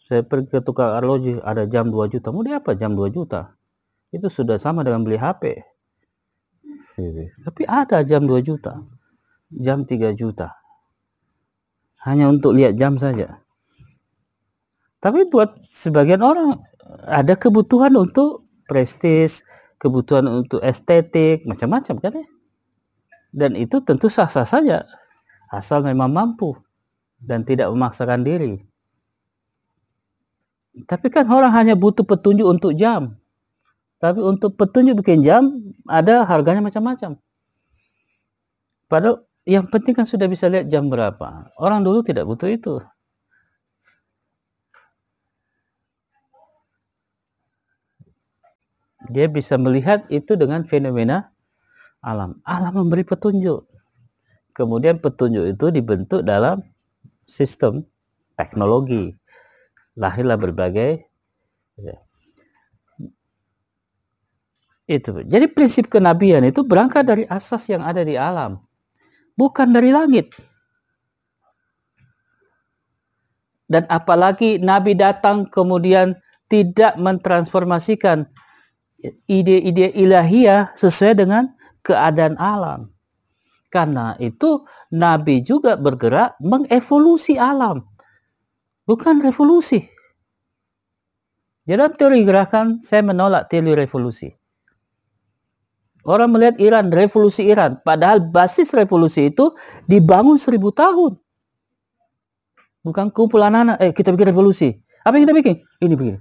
[0.10, 2.34] Saya pergi ke tukang arloji ada jam 2 juta.
[2.34, 3.54] Mau dia apa jam 2 juta?
[4.10, 5.62] Itu sudah sama dengan beli HP
[7.46, 8.84] tapi ada jam 2 juta.
[9.50, 10.54] Jam 3 juta.
[12.06, 13.44] Hanya untuk lihat jam saja
[15.00, 16.60] tapi buat sebagian orang
[17.08, 19.48] ada kebutuhan untuk prestis,
[19.80, 22.28] kebutuhan untuk estetik, macam-macam kan ya.
[23.30, 24.84] Dan itu tentu sah-sah saja,
[25.54, 26.58] asal memang mampu
[27.22, 28.60] dan tidak memaksakan diri.
[30.86, 33.20] Tapi kan orang hanya butuh petunjuk untuk jam.
[34.00, 35.44] Tapi untuk petunjuk bikin jam,
[35.84, 37.20] ada harganya macam-macam.
[38.88, 41.52] Padahal yang penting kan sudah bisa lihat jam berapa.
[41.60, 42.80] Orang dulu tidak butuh itu.
[49.08, 51.32] Dia bisa melihat itu dengan fenomena
[52.04, 52.44] alam.
[52.44, 53.64] Alam memberi petunjuk.
[54.52, 56.60] Kemudian petunjuk itu dibentuk dalam
[57.24, 57.88] sistem
[58.36, 59.16] teknologi.
[59.96, 61.08] Lahirlah berbagai
[61.80, 61.98] ya.
[64.90, 65.24] itu.
[65.24, 68.60] Jadi prinsip kenabian itu berangkat dari asas yang ada di alam,
[69.38, 70.34] bukan dari langit.
[73.70, 76.18] Dan apalagi Nabi datang kemudian
[76.50, 78.26] tidak mentransformasikan
[79.28, 82.92] ide-ide ilahiyah sesuai dengan keadaan alam.
[83.70, 87.86] Karena itu Nabi juga bergerak mengevolusi alam.
[88.90, 89.86] Bukan revolusi.
[91.70, 94.34] Dalam teori gerakan, saya menolak teori revolusi.
[96.02, 97.78] Orang melihat Iran, revolusi Iran.
[97.86, 99.54] Padahal basis revolusi itu
[99.86, 101.22] dibangun seribu tahun.
[102.82, 104.74] Bukan kumpulan anak, eh kita bikin revolusi.
[105.06, 105.56] Apa yang kita bikin?
[105.78, 106.18] Ini bikin.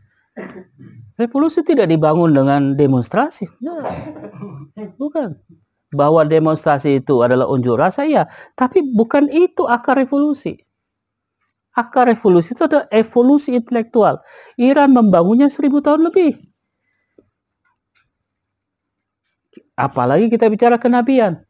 [1.19, 3.51] Revolusi tidak dibangun dengan demonstrasi.
[5.03, 5.35] Bukan.
[5.91, 8.31] Bahwa demonstrasi itu adalah unjuk rasa, ya.
[8.55, 10.55] Tapi bukan itu akar revolusi.
[11.75, 14.23] Akar revolusi itu adalah evolusi intelektual.
[14.63, 16.39] Iran membangunnya seribu tahun lebih.
[19.75, 21.43] Apalagi kita bicara kenabian.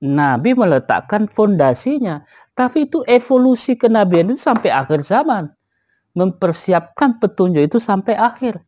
[0.00, 2.24] Nabi meletakkan fondasinya.
[2.56, 5.57] Tapi itu evolusi kenabian itu sampai akhir zaman
[6.18, 8.58] mempersiapkan petunjuk itu sampai akhir.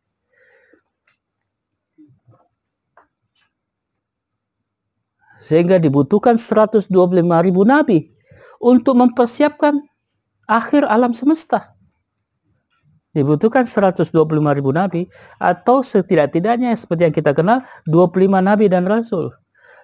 [5.43, 6.87] Sehingga dibutuhkan 125
[7.43, 8.07] ribu nabi
[8.63, 9.83] untuk mempersiapkan
[10.47, 11.75] akhir alam semesta.
[13.11, 14.15] Dibutuhkan 125
[14.55, 19.35] ribu nabi atau setidak-tidaknya seperti yang kita kenal 25 nabi dan rasul.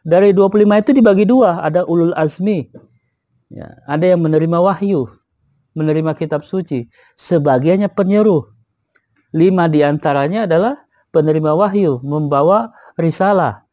[0.08, 2.71] Dari 25 itu dibagi dua, ada ulul azmi.
[3.51, 5.12] Ya, ada yang menerima wahyu,
[5.77, 6.89] menerima kitab suci.
[7.13, 8.49] Sebagiannya penyeru.
[9.37, 10.81] Lima di antaranya adalah
[11.13, 13.69] penerima wahyu, membawa risalah,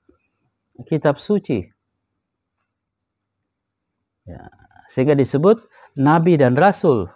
[0.85, 1.65] kitab suci.
[4.29, 4.53] Ya,
[4.93, 5.65] sehingga disebut
[5.97, 7.09] nabi dan rasul.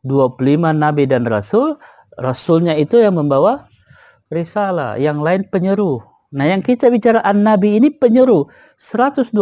[0.00, 1.76] 25 nabi dan rasul,
[2.16, 3.68] rasulnya itu yang membawa
[4.32, 6.00] risalah, yang lain penyeru.
[6.30, 8.46] Nah, yang kita bicara an-nabi ini penyeru
[8.78, 9.34] 124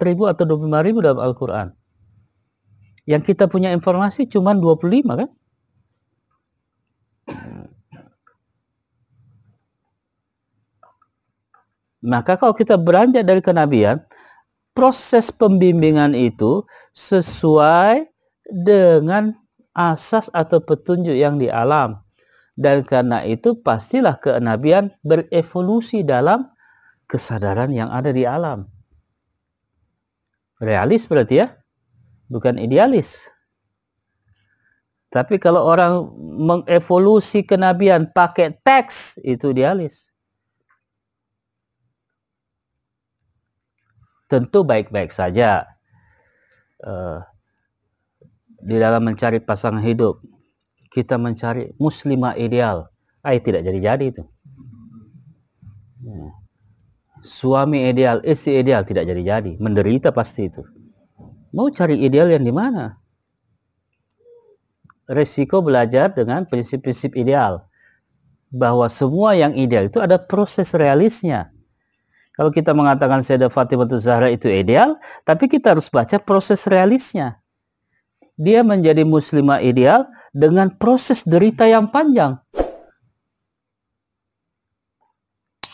[0.00, 1.76] ribu atau 25 ribu dalam Al-Quran.
[3.02, 5.30] Yang kita punya informasi cuma 25 kan?
[12.02, 14.02] Maka kalau kita beranjak dari kenabian,
[14.74, 18.10] proses pembimbingan itu sesuai
[18.50, 19.38] dengan
[19.70, 22.02] asas atau petunjuk yang di alam.
[22.58, 26.52] Dan karena itu pastilah kenabian berevolusi dalam
[27.06, 28.68] kesadaran yang ada di alam.
[30.60, 31.61] Realis berarti ya,
[32.32, 33.28] bukan idealis.
[35.12, 40.08] Tapi kalau orang mengevolusi kenabian pakai teks, itu idealis.
[44.24, 45.68] Tentu baik-baik saja
[46.80, 47.20] uh,
[48.64, 50.24] di dalam mencari pasangan hidup.
[50.88, 52.88] Kita mencari muslimah ideal.
[53.20, 54.24] Ah, tidak jadi-jadi itu.
[56.00, 56.32] Ya.
[57.20, 59.60] Suami ideal, istri ideal tidak jadi-jadi.
[59.60, 60.64] Menderita pasti itu.
[61.52, 63.02] Mau cari ideal yang di mana?
[65.12, 67.66] resiko belajar dengan prinsip-prinsip ideal.
[68.52, 71.52] Bahwa semua yang ideal itu ada proses realisnya.
[72.32, 77.40] Kalau kita mengatakan Sayyidah Fatimah Zahra itu ideal, tapi kita harus baca proses realisnya.
[78.40, 82.40] Dia menjadi muslimah ideal dengan proses derita yang panjang.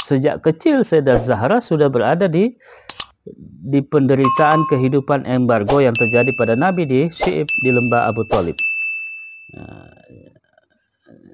[0.02, 2.58] Sejak kecil Sayyidah Zahra sudah berada di
[3.68, 8.56] di penderitaan kehidupan embargo yang terjadi pada Nabi di Syi'ib di lembah Abu Talib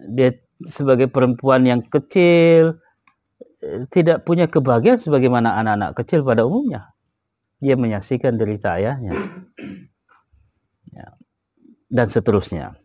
[0.09, 0.31] dia
[0.65, 2.79] sebagai perempuan yang kecil
[3.89, 6.93] tidak punya kebahagiaan sebagaimana anak-anak kecil pada umumnya.
[7.65, 9.17] Dia menyaksikan derita ayahnya.
[10.93, 11.17] Ya.
[11.89, 12.77] Dan seterusnya.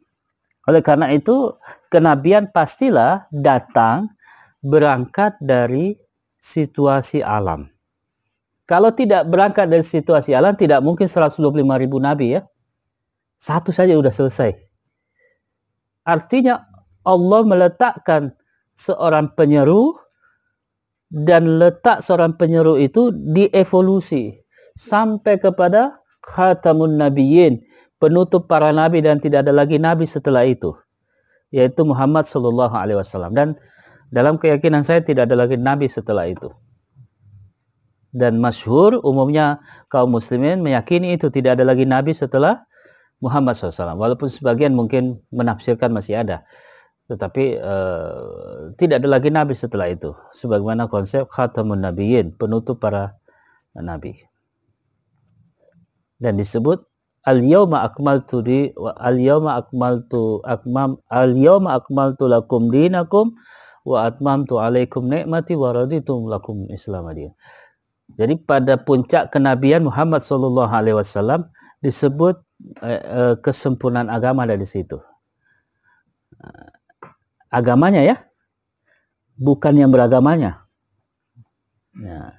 [0.64, 1.60] Oleh karena itu,
[1.92, 4.16] kenabian pastilah datang
[4.64, 6.00] berangkat dari
[6.40, 7.68] situasi alam.
[8.70, 11.42] Kalau tidak berangkat dari situasi alam, tidak mungkin 125
[11.82, 12.46] ribu nabi ya.
[13.42, 14.54] Satu saja sudah selesai.
[16.06, 16.70] Artinya
[17.02, 18.38] Allah meletakkan
[18.78, 19.98] seorang penyeru
[21.10, 24.38] dan letak seorang penyeru itu dievolusi
[24.78, 27.66] sampai kepada khatamun nabiyyin,
[27.98, 30.78] penutup para nabi dan tidak ada lagi nabi setelah itu,
[31.50, 33.34] yaitu Muhammad sallallahu alaihi wasallam.
[33.34, 33.58] Dan
[34.14, 36.54] dalam keyakinan saya tidak ada lagi nabi setelah itu.
[38.10, 39.62] Dan masyhur umumnya
[39.94, 42.66] kaum muslimin meyakini itu tidak ada lagi nabi setelah
[43.22, 44.00] Muhammad SAW.
[44.00, 46.48] Walaupun sebagian mungkin menafsirkan masih ada.
[47.10, 50.14] Tetapi uh, tidak ada lagi nabi setelah itu.
[50.34, 53.18] Sebagaimana konsep khatamun nabiyyin, penutup para
[53.78, 54.18] nabi.
[56.18, 56.86] Dan disebut
[57.26, 63.36] al-yawma akmaltu di al-yawma akmaltu akmam al-yawma akmaltu lakum dinakum
[63.88, 67.10] wa atmamtu alaikum ni'mati wa raditu lakum Islam
[68.18, 71.50] Jadi pada puncak kenabian Muhammad sallallahu alaihi wasallam
[71.84, 72.42] disebut
[72.82, 75.00] eh, eh, kesempurnaan agama dari situ.
[77.50, 78.16] Agamanya ya,
[79.36, 80.70] bukan yang beragamanya.
[81.98, 82.38] Ya.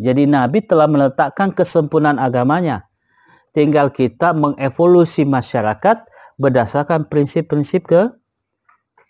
[0.00, 2.88] Jadi Nabi telah meletakkan kesempurnaan agamanya.
[3.52, 6.06] Tinggal kita mengevolusi masyarakat
[6.40, 8.02] berdasarkan prinsip-prinsip ke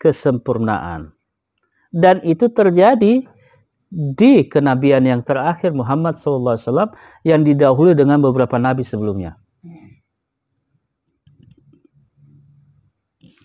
[0.01, 1.15] kesempurnaan.
[1.93, 3.29] Dan itu terjadi
[3.91, 6.95] di kenabian yang terakhir Muhammad SAW
[7.27, 9.35] yang didahului dengan beberapa nabi sebelumnya.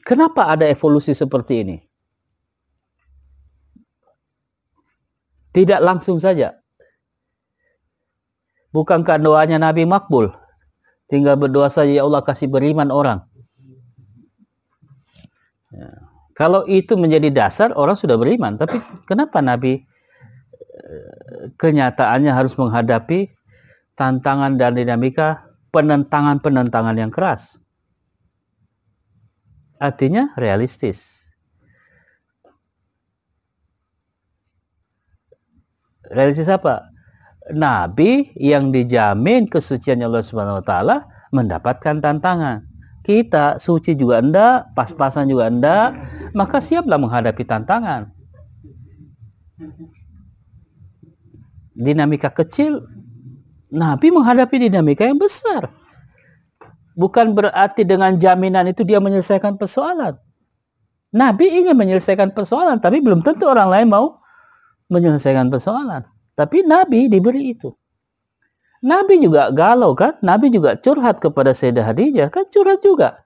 [0.05, 1.77] Kenapa ada evolusi seperti ini?
[5.49, 6.53] Tidak langsung saja.
[8.69, 10.29] Bukankah doanya Nabi makbul?
[11.09, 13.23] Tinggal berdoa saja, ya Allah kasih beriman orang.
[15.73, 15.89] Ya.
[16.35, 18.59] Kalau itu menjadi dasar, orang sudah beriman.
[18.59, 18.77] Tapi
[19.07, 19.79] kenapa Nabi
[21.57, 23.33] kenyataannya harus menghadapi
[23.97, 27.57] tantangan dan dinamika penentangan-penentangan yang keras?
[29.79, 31.25] artinya realistis.
[36.05, 36.93] Realistis apa?
[37.53, 40.97] Nabi yang dijamin kesucian Allah Subhanahu wa taala
[41.33, 42.65] mendapatkan tantangan.
[43.05, 45.93] Kita suci juga enggak, pas-pasan juga enggak,
[46.33, 48.09] maka siaplah menghadapi tantangan.
[51.75, 52.87] Dinamika kecil,
[53.69, 55.67] Nabi menghadapi dinamika yang besar
[56.95, 60.15] bukan berarti dengan jaminan itu dia menyelesaikan persoalan.
[61.15, 64.19] Nabi ingin menyelesaikan persoalan, tapi belum tentu orang lain mau
[64.91, 66.03] menyelesaikan persoalan.
[66.35, 67.71] Tapi Nabi diberi itu.
[68.83, 70.19] Nabi juga galau kan?
[70.19, 73.23] Nabi juga curhat kepada Sayyidah Hadijah, kan curhat juga.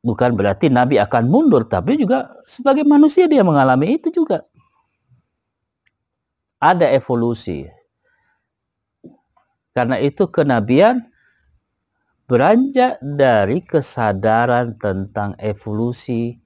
[0.00, 4.48] Bukan berarti Nabi akan mundur, tapi juga sebagai manusia dia mengalami itu juga.
[6.56, 7.68] Ada evolusi.
[9.76, 11.04] Karena itu kenabian
[12.24, 16.36] beranjak dari kesadaran tentang evolusi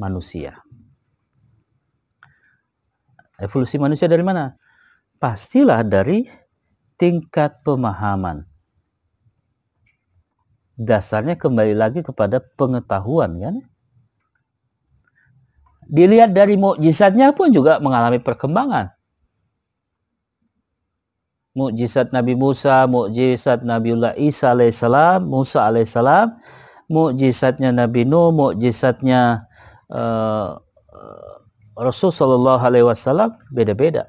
[0.00, 0.62] manusia.
[3.36, 4.54] Evolusi manusia dari mana?
[5.18, 6.24] Pastilah dari
[6.94, 8.51] tingkat pemahaman.
[10.78, 13.54] Dasarnya kembali lagi kepada pengetahuan kan?
[15.92, 18.94] Dilihat dari mukjizatnya pun juga mengalami perkembangan.
[21.52, 26.32] Mukjizat Nabi Musa, mukjizat Nabiullah Isa alaihissalam, Musa alaihissalam,
[26.88, 29.44] mukjizatnya Nabi Nuh, mukjizatnya
[29.92, 30.56] uh,
[31.76, 34.08] Rasul Shallallahu Alaihi Wasallam beda-beda.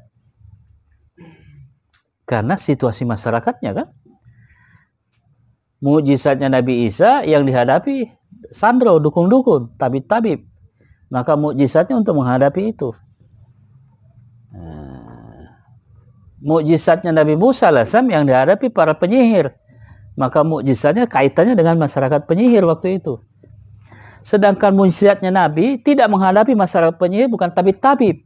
[2.24, 3.88] Karena situasi masyarakatnya kan.
[5.84, 8.08] Mujizatnya Nabi Isa yang dihadapi
[8.56, 10.48] sandro, dukun-dukun, tabib-tabib.
[11.12, 12.96] Maka mukjizatnya untuk menghadapi itu.
[14.56, 15.60] Nah,
[16.40, 19.52] mukjizatnya Nabi Musa lasam yang dihadapi para penyihir.
[20.16, 23.20] Maka mukjizatnya kaitannya dengan masyarakat penyihir waktu itu.
[24.24, 28.24] Sedangkan mukjizatnya Nabi tidak menghadapi masyarakat penyihir bukan tabib-tabib.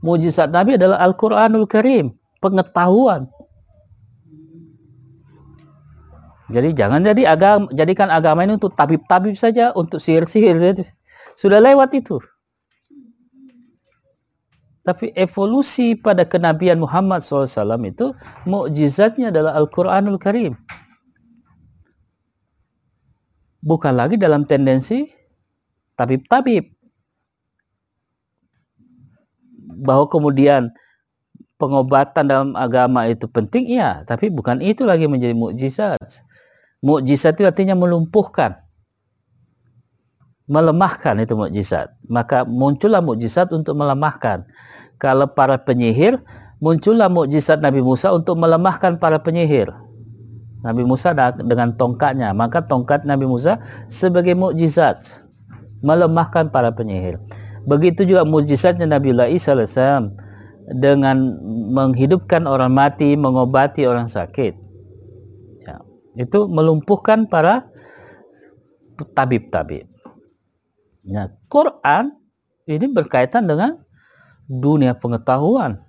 [0.00, 3.28] Mujizat Nabi adalah Al-Quranul Karim, pengetahuan.
[6.46, 10.78] Jadi jangan jadi agama, jadikan agama ini untuk tabib-tabib saja, untuk sihir-sihir.
[11.34, 12.22] Sudah lewat itu.
[14.86, 17.50] Tapi evolusi pada kenabian Muhammad SAW
[17.82, 18.14] itu
[18.46, 20.54] mukjizatnya adalah Al-Quranul Karim.
[23.66, 25.10] Bukan lagi dalam tendensi
[25.98, 26.70] tabib-tabib.
[29.82, 30.70] Bahwa kemudian
[31.58, 34.06] pengobatan dalam agama itu penting, iya.
[34.06, 36.25] Tapi bukan itu lagi menjadi mukjizat.
[36.86, 38.66] Mukjizat itu artinya melumpuhkan
[40.46, 41.92] melemahkan itu mukjizat.
[42.06, 44.46] Maka muncullah mukjizat untuk melemahkan.
[44.96, 46.22] Kalau para penyihir,
[46.62, 49.74] muncullah mukjizat Nabi Musa untuk melemahkan para penyihir.
[50.64, 55.22] Nabi Musa dengan tongkatnya, maka tongkat Nabi Musa sebagai mukjizat
[55.84, 57.20] melemahkan para penyihir.
[57.66, 60.14] Begitu juga mukjizatnya Nabiullah Isa alaihissalam
[60.78, 61.34] dengan
[61.74, 64.65] menghidupkan orang mati, mengobati orang sakit.
[66.16, 67.68] Itu melumpuhkan para
[68.96, 69.84] tabib-tabib.
[71.06, 72.16] Ya, Quran
[72.66, 73.78] ini berkaitan dengan
[74.48, 75.84] dunia pengetahuan.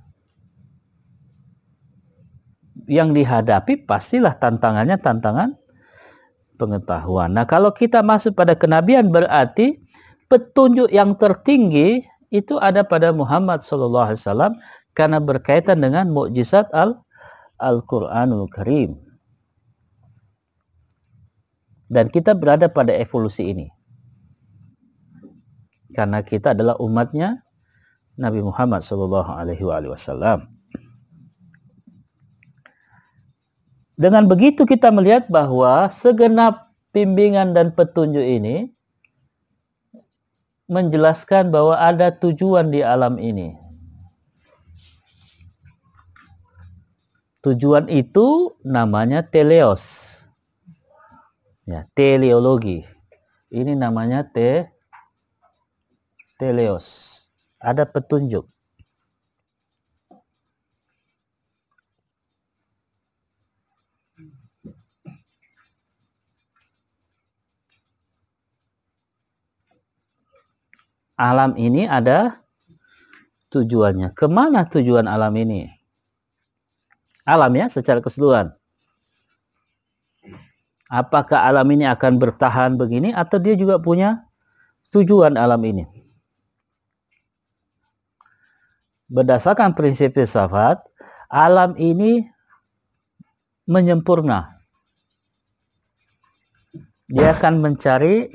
[2.87, 5.57] Yang dihadapi pastilah tantangannya tantangan
[6.55, 7.31] pengetahuan.
[7.35, 9.79] Nah, kalau kita masuk pada kenabian berarti
[10.27, 14.55] petunjuk yang tertinggi itu ada pada Muhammad wasallam
[14.91, 16.99] karena berkaitan dengan mukjizat al
[17.57, 19.06] Al-Qur'anul Karim.
[21.87, 23.67] Dan kita berada pada evolusi ini
[25.97, 27.41] karena kita adalah umatnya
[28.21, 30.45] Nabi Muhammad Shallallahu Alaihi Wasallam.
[33.97, 38.69] Dengan begitu kita melihat bahwa segenap bimbingan dan petunjuk ini
[40.69, 43.57] menjelaskan bahwa ada tujuan di alam ini.
[47.41, 50.06] Tujuan itu namanya teleos.
[51.67, 52.87] Ya, teleologi.
[53.51, 54.71] Ini namanya te
[56.39, 56.87] teleos.
[57.59, 58.47] Ada petunjuk.
[71.19, 72.45] Alam ini ada
[73.51, 74.15] tujuannya.
[74.15, 75.67] Ke mana tujuan alam ini?
[77.27, 78.55] Alam ya secara keseluruhan.
[80.87, 84.23] Apakah alam ini akan bertahan begini atau dia juga punya
[84.95, 85.97] tujuan alam ini?
[89.07, 90.83] berdasarkan prinsip filsafat,
[91.31, 92.27] alam ini
[93.67, 94.59] menyempurna.
[97.07, 98.27] Dia akan mencari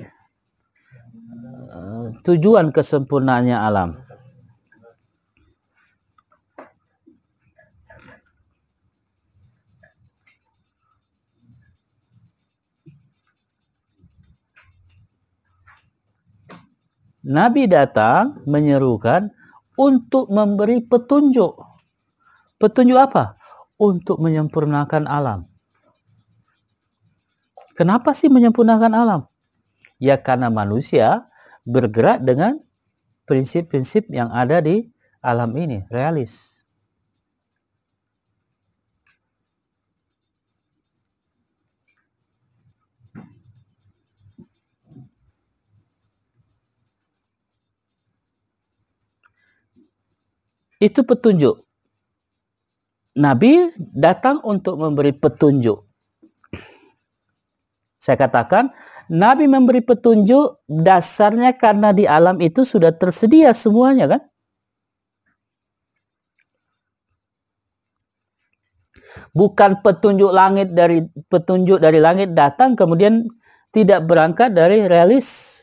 [1.68, 4.00] uh, tujuan kesempurnaannya alam.
[17.22, 19.30] Nabi datang menyerukan
[19.78, 21.54] untuk memberi petunjuk.
[22.58, 23.38] Petunjuk apa?
[23.78, 25.46] Untuk menyempurnakan alam.
[27.78, 29.20] Kenapa sih menyempurnakan alam?
[30.02, 31.30] Ya karena manusia
[31.62, 32.58] bergerak dengan
[33.24, 34.90] prinsip-prinsip yang ada di
[35.22, 36.51] alam ini, realis.
[50.82, 51.62] Itu petunjuk.
[53.14, 55.86] Nabi datang untuk memberi petunjuk.
[58.02, 58.74] Saya katakan,
[59.06, 64.22] Nabi memberi petunjuk dasarnya karena di alam itu sudah tersedia semuanya kan?
[69.30, 73.24] Bukan petunjuk langit dari petunjuk dari langit datang kemudian
[73.70, 75.60] tidak berangkat dari realis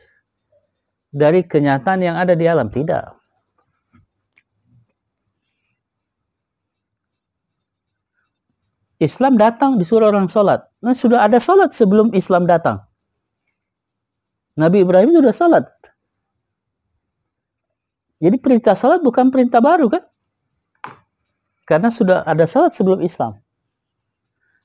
[1.12, 3.19] dari kenyataan yang ada di alam tidak.
[9.00, 10.68] Islam datang disuruh orang sholat.
[10.84, 12.84] Nah, sudah ada sholat sebelum Islam datang.
[14.60, 15.66] Nabi Ibrahim sudah salat.
[18.20, 20.04] Jadi perintah salat bukan perintah baru kan?
[21.64, 23.40] Karena sudah ada salat sebelum Islam.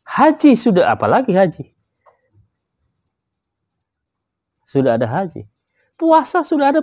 [0.02, 1.70] Haji sudah apalagi haji?
[4.66, 5.46] Sudah ada haji.
[5.94, 6.82] Puasa sudah ada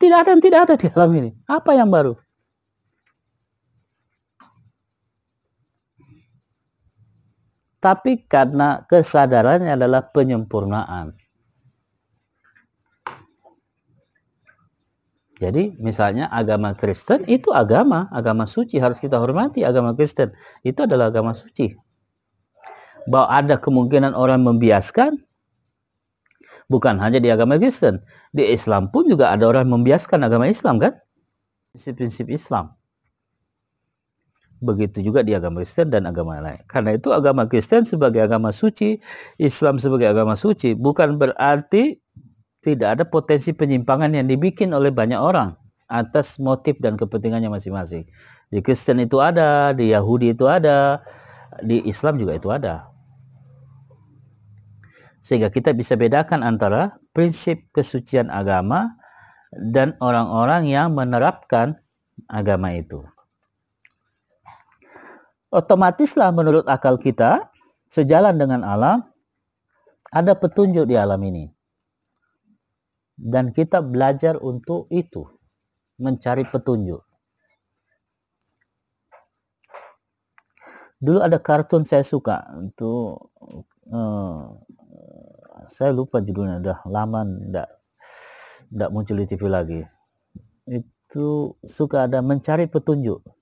[0.00, 1.30] tidak ada yang tidak ada di alam ini.
[1.44, 2.16] Apa yang baru?
[7.76, 11.14] Tapi karena kesadarannya adalah penyempurnaan
[15.36, 20.32] Jadi misalnya agama Kristen itu agama, agama suci harus kita hormati agama Kristen.
[20.64, 21.76] Itu adalah agama suci.
[23.04, 25.20] Bahwa ada kemungkinan orang membiaskan
[26.72, 28.00] bukan hanya di agama Kristen,
[28.32, 30.96] di Islam pun juga ada orang membiaskan agama Islam kan?
[31.76, 32.72] Prinsip-prinsip Islam.
[34.56, 36.64] Begitu juga di agama Kristen dan agama lain.
[36.64, 38.96] Karena itu agama Kristen sebagai agama suci,
[39.36, 42.00] Islam sebagai agama suci bukan berarti
[42.64, 45.54] tidak ada potensi penyimpangan yang dibikin oleh banyak orang
[45.86, 48.08] atas motif dan kepentingannya masing-masing.
[48.50, 51.04] Di Kristen itu ada, di Yahudi itu ada,
[51.62, 52.90] di Islam juga itu ada.
[55.22, 58.98] Sehingga kita bisa bedakan antara prinsip kesucian agama
[59.50, 61.78] dan orang-orang yang menerapkan
[62.30, 63.02] agama itu.
[65.46, 67.54] Otomatislah menurut akal kita,
[67.86, 69.06] sejalan dengan alam,
[70.10, 71.46] ada petunjuk di alam ini.
[73.16, 75.24] Dan kita belajar untuk itu
[76.02, 77.00] mencari petunjuk.
[80.96, 82.40] Dulu ada kartun saya suka
[82.72, 83.14] itu
[83.92, 84.40] uh,
[85.68, 87.68] saya lupa judulnya udah lama ndak
[88.72, 89.80] ndak muncul di TV lagi.
[90.66, 93.35] Itu suka ada mencari petunjuk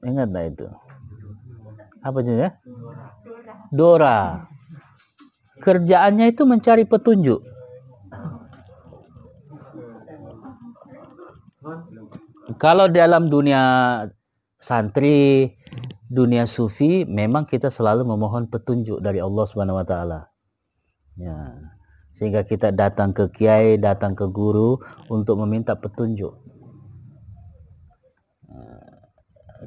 [0.00, 0.66] ingat itu
[2.02, 2.50] apa judulnya
[3.72, 4.48] Dora
[5.60, 7.52] kerjaannya itu mencari petunjuk
[12.58, 13.62] Kalau dalam dunia
[14.58, 15.54] santri,
[16.10, 20.20] dunia sufi, memang kita selalu memohon petunjuk dari Allah Subhanahu wa taala.
[21.18, 21.58] Ya.
[22.18, 24.78] Sehingga kita datang ke kiai, datang ke guru
[25.10, 26.34] untuk meminta petunjuk.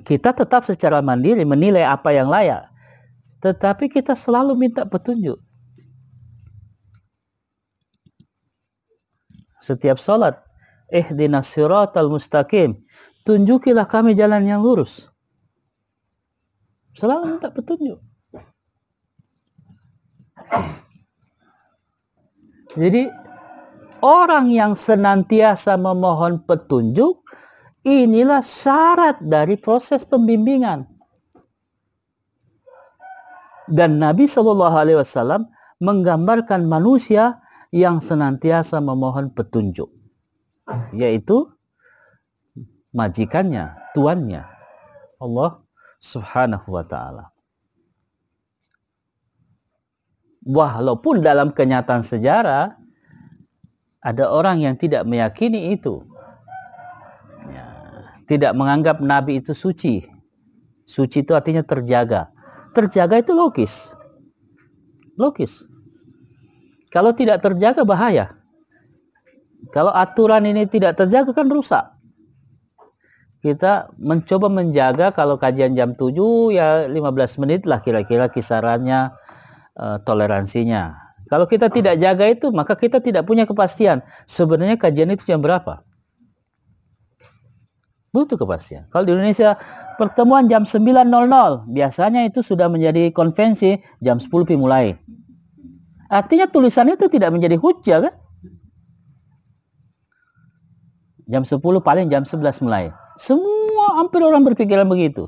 [0.05, 2.69] Kita tetap secara mandiri menilai apa yang layak.
[3.41, 5.41] Tetapi kita selalu minta petunjuk.
[9.65, 10.37] Setiap salat
[10.93, 12.85] ihdinas siratal mustaqim.
[13.25, 15.09] Tunjukilah kami jalan yang lurus.
[16.93, 17.97] Selalu minta petunjuk.
[22.77, 23.09] Jadi
[24.05, 27.25] orang yang senantiasa memohon petunjuk
[27.85, 30.89] inilah syarat dari proses pembimbingan.
[33.69, 35.49] Dan Nabi Shallallahu Alaihi Wasallam
[35.81, 39.89] menggambarkan manusia yang senantiasa memohon petunjuk
[40.93, 41.45] yaitu
[42.95, 44.43] majikannya, tuannya
[45.21, 45.61] Allah
[46.01, 47.25] Subhanahu wa taala.
[50.45, 52.77] Walaupun dalam kenyataan sejarah
[54.05, 56.05] ada orang yang tidak meyakini itu.
[58.25, 60.01] Tidak menganggap nabi itu suci.
[60.85, 62.29] Suci itu artinya terjaga.
[62.73, 63.93] Terjaga itu logis.
[65.17, 65.65] Logis.
[66.93, 68.37] Kalau tidak terjaga bahaya.
[69.73, 71.95] Kalau aturan ini tidak terjaga kan rusak.
[73.45, 76.17] Kita mencoba menjaga kalau kajian jam 7
[76.49, 79.13] ya 15 menit lah kira-kira kisarannya
[79.77, 80.97] uh, toleransinya.
[81.29, 85.85] Kalau kita tidak jaga itu maka kita tidak punya kepastian sebenarnya kajian itu jam berapa.
[88.15, 88.87] Butuh kepastian.
[88.87, 89.59] Kalau di Indonesia
[89.99, 94.95] pertemuan jam 9.00 biasanya itu sudah menjadi konvensi jam 10 mulai.
[96.07, 98.15] Artinya tulisan itu tidak menjadi hujah kan?
[101.27, 102.95] Jam 10 paling jam 11 mulai.
[103.19, 105.27] Semua hampir orang berpikiran begitu.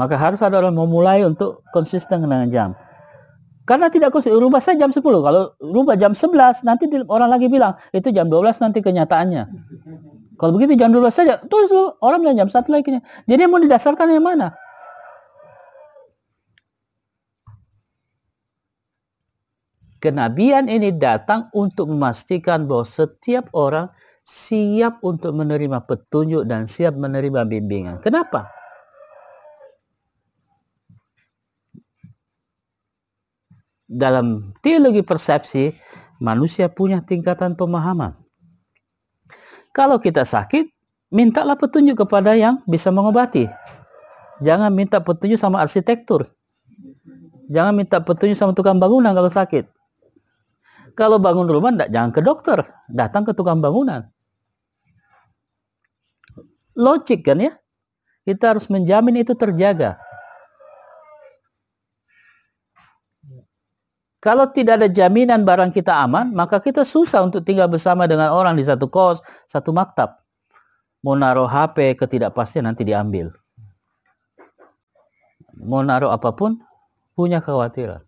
[0.00, 2.72] Maka harus ada orang memulai untuk konsisten dengan jam.
[3.68, 5.04] Karena tidak konsisten, rubah saya jam 10.
[5.04, 9.44] Kalau rubah jam 11, nanti orang lagi bilang, itu jam 12 nanti kenyataannya.
[10.38, 13.02] Kalau begitu jam 12 saja, terus orang bilang jam 1 lagi.
[13.26, 14.54] Jadi mau didasarkan yang mana?
[19.98, 23.90] Kenabian ini datang untuk memastikan bahwa setiap orang
[24.22, 27.98] siap untuk menerima petunjuk dan siap menerima bimbingan.
[27.98, 28.46] Kenapa?
[33.90, 35.74] Dalam teologi persepsi,
[36.22, 38.27] manusia punya tingkatan pemahaman.
[39.78, 40.74] Kalau kita sakit,
[41.14, 43.46] mintalah petunjuk kepada yang bisa mengobati.
[44.42, 46.34] Jangan minta petunjuk sama arsitektur.
[47.46, 49.70] Jangan minta petunjuk sama tukang bangunan kalau sakit.
[50.98, 52.58] Kalau bangun rumah, enggak, jangan ke dokter.
[52.90, 54.10] Datang ke tukang bangunan.
[56.74, 57.54] Logik kan ya?
[58.26, 60.02] Kita harus menjamin itu terjaga.
[64.18, 68.58] Kalau tidak ada jaminan barang kita aman, maka kita susah untuk tinggal bersama dengan orang
[68.58, 70.18] di satu kos, satu maktab.
[71.06, 73.30] Mau naruh HP, ketidakpastian nanti diambil.
[75.54, 76.58] Mau naruh apa pun,
[77.14, 78.02] punya kekhawatiran.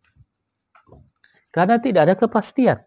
[1.54, 2.78] Karena tidak ada kepastian.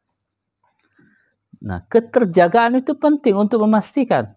[1.64, 4.36] Nah, keterjagaan itu penting untuk memastikan.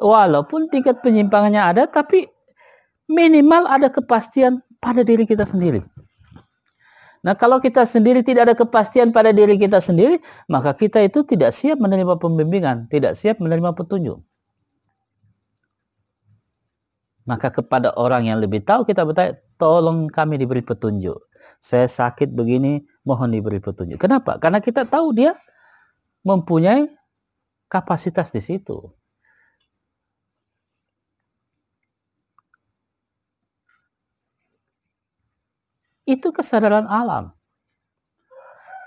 [0.00, 2.24] Walaupun tingkat penyimpangannya ada, tapi
[3.04, 5.84] minimal ada kepastian pada diri kita sendiri.
[7.22, 10.18] Nah, kalau kita sendiri tidak ada kepastian pada diri kita sendiri,
[10.50, 14.18] maka kita itu tidak siap menerima pembimbingan, tidak siap menerima petunjuk.
[17.22, 21.22] Maka kepada orang yang lebih tahu kita bertanya, tolong kami diberi petunjuk.
[21.62, 24.02] Saya sakit begini, mohon diberi petunjuk.
[24.02, 24.42] Kenapa?
[24.42, 25.38] Karena kita tahu dia
[26.26, 26.90] mempunyai
[27.70, 28.90] kapasitas di situ.
[36.12, 37.32] Itu kesadaran alam.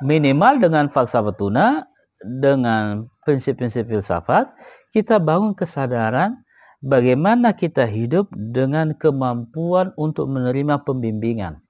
[0.05, 1.89] Minimal dengan falsafah tuna,
[2.21, 4.53] dengan prinsip-prinsip filsafat,
[4.93, 6.45] kita bangun kesadaran
[6.86, 11.65] bagaimana kita hidup dengan kemampuan untuk menerima pembimbingan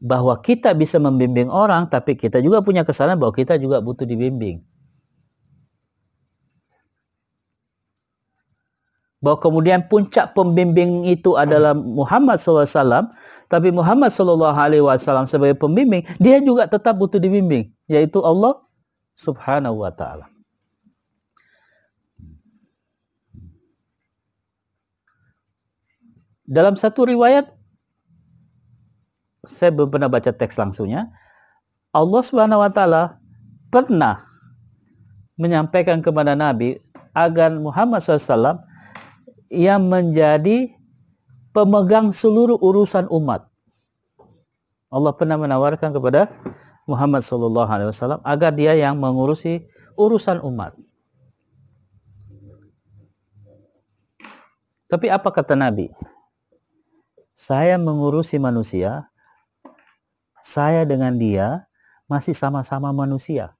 [0.00, 4.64] bahwa kita bisa membimbing orang, tapi kita juga punya kesalahan bahwa kita juga butuh dibimbing.
[9.20, 13.12] Bahwa kemudian puncak pembimbing itu adalah Muhammad SAW,
[13.52, 18.56] tapi Muhammad SAW sebagai pembimbing, dia juga tetap butuh dibimbing, yaitu Allah
[19.20, 20.24] Subhanahu wa Ta'ala.
[26.50, 27.60] Dalam satu riwayat
[29.46, 31.08] saya belum pernah baca teks langsungnya.
[31.90, 33.02] Allah Subhanahu wa taala
[33.72, 34.26] pernah
[35.40, 36.78] menyampaikan kepada Nabi
[37.16, 38.60] agar Muhammad SAW
[39.50, 40.70] yang menjadi
[41.50, 43.50] pemegang seluruh urusan umat.
[44.90, 46.30] Allah pernah menawarkan kepada
[46.86, 49.66] Muhammad SAW agar dia yang mengurusi
[49.98, 50.74] urusan umat.
[54.90, 55.90] Tapi apa kata Nabi?
[57.30, 59.06] Saya mengurusi manusia,
[60.42, 61.70] saya dengan dia
[62.10, 63.54] masih sama-sama manusia.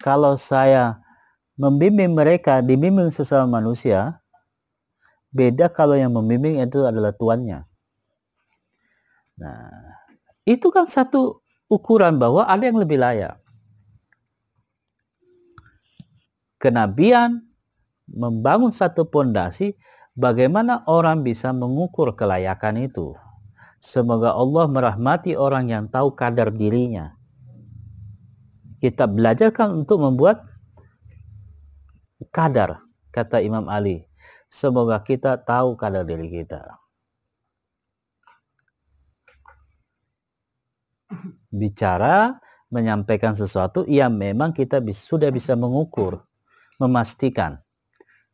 [0.00, 1.04] Kalau saya
[1.60, 4.24] membimbing mereka, dibimbing sesama manusia,
[5.28, 7.68] beda kalau yang membimbing itu adalah tuannya.
[9.36, 10.00] Nah,
[10.48, 13.36] itu kan satu ukuran bahwa ada yang lebih layak.
[16.60, 17.44] Kenabian
[18.08, 19.76] membangun satu pondasi
[20.16, 23.16] bagaimana orang bisa mengukur kelayakan itu.
[23.80, 27.19] Semoga Allah merahmati orang yang tahu kadar dirinya.
[28.80, 30.40] Kita belajarkan untuk membuat
[32.32, 32.80] kadar,
[33.12, 34.08] kata Imam Ali.
[34.48, 36.80] Semoga kita tahu kadar diri kita.
[41.52, 46.22] Bicara, menyampaikan sesuatu yang memang kita sudah bisa mengukur,
[46.78, 47.58] memastikan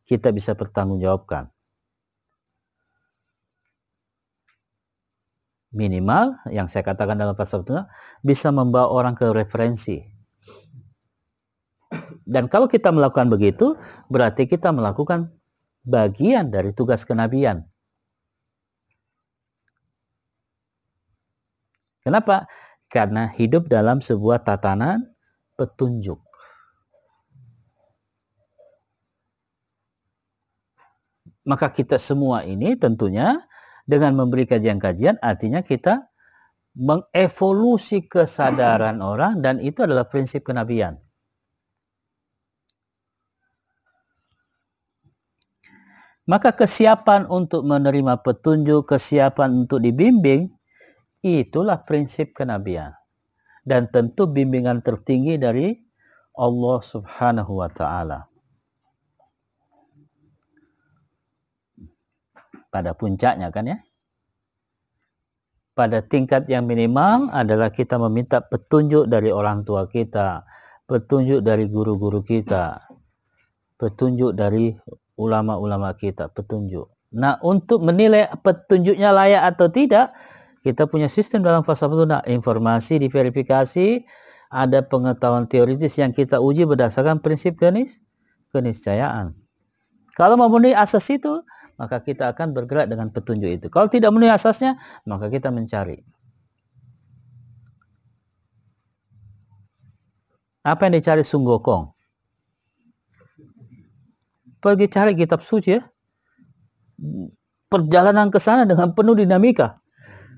[0.07, 1.51] kita bisa pertanggungjawabkan.
[5.75, 7.77] Minimal yang saya katakan dalam pasal itu
[8.25, 10.16] bisa membawa orang ke referensi.
[12.27, 13.79] Dan kalau kita melakukan begitu,
[14.11, 15.31] berarti kita melakukan
[15.87, 17.63] bagian dari tugas kenabian.
[22.03, 22.51] Kenapa?
[22.91, 25.07] Karena hidup dalam sebuah tatanan
[25.55, 26.19] petunjuk.
[31.47, 33.39] Maka kita semua ini tentunya
[33.87, 36.11] dengan memberi kajian-kajian artinya kita
[36.75, 41.06] mengevolusi kesadaran orang dan itu adalah prinsip kenabian.
[46.27, 50.51] Maka kesiapan untuk menerima petunjuk, kesiapan untuk dibimbing,
[51.23, 52.95] itulah prinsip kenabian.
[53.63, 55.75] Dan tentu bimbingan tertinggi dari
[56.35, 58.27] Allah Subhanahu wa taala.
[62.77, 63.79] pada puncaknya kan ya.
[65.73, 70.45] Pada tingkat yang minimal adalah kita meminta petunjuk dari orang tua kita,
[70.89, 72.81] petunjuk dari guru-guru kita,
[73.77, 74.73] petunjuk dari
[75.17, 76.93] ulama-ulama kita, petunjuk.
[77.17, 80.13] Nah, untuk menilai petunjuknya layak atau tidak,
[80.61, 84.05] kita punya sistem dalam falsafah nah, informasi diverifikasi,
[84.53, 87.99] ada pengetahuan teoritis yang kita uji berdasarkan prinsip kenis
[88.55, 89.35] keniscayaan.
[90.17, 91.45] Kalau memenuhi asas itu,
[91.77, 93.67] maka kita akan bergerak dengan petunjuk itu.
[93.69, 96.01] Kalau tidak memenuhi asasnya, maka kita mencari.
[100.67, 101.96] Apa yang dicari Sunggokong?
[104.67, 105.83] Pergi cari kitab suci ya.
[107.71, 109.79] Perjalanan ke sana dengan penuh dinamika.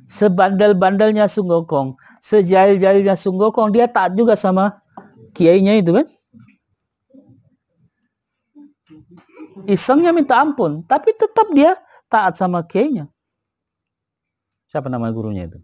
[0.04, 4.84] Sebandel-bandelnya Sunggokong, sejahil-jahilnya Sunggokong, dia taat juga sama
[5.32, 6.04] kiainya itu kan.
[9.68, 11.76] isengnya minta ampun, tapi tetap dia
[12.08, 13.04] taat sama kiainya.
[14.72, 15.60] Siapa nama gurunya itu?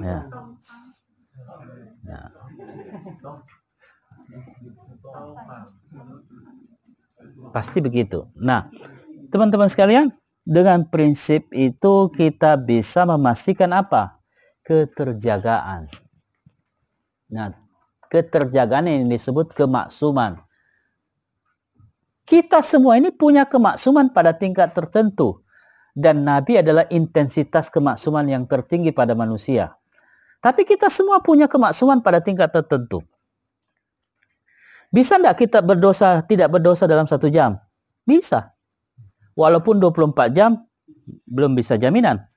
[0.00, 0.24] Ya.
[2.08, 2.20] ya.
[7.52, 8.26] Pasti begitu.
[8.34, 8.72] Nah,
[9.28, 10.08] teman-teman sekalian,
[10.42, 14.18] dengan prinsip itu kita bisa memastikan apa?
[14.64, 15.86] Keterjagaan.
[17.30, 17.54] Nah,
[18.10, 20.40] keterjagaan ini disebut kemaksuman.
[22.26, 25.44] Kita semua ini punya kemaksuman pada tingkat tertentu.
[25.92, 29.76] Dan Nabi adalah intensitas kemaksuman yang tertinggi pada manusia.
[30.40, 33.04] Tapi kita semua punya kemaksuman pada tingkat tertentu.
[34.92, 37.56] Bisa tidak kita berdosa, tidak berdosa dalam satu jam?
[38.04, 38.52] Bisa.
[39.32, 40.68] Walaupun 24 jam,
[41.24, 42.28] belum bisa jaminan.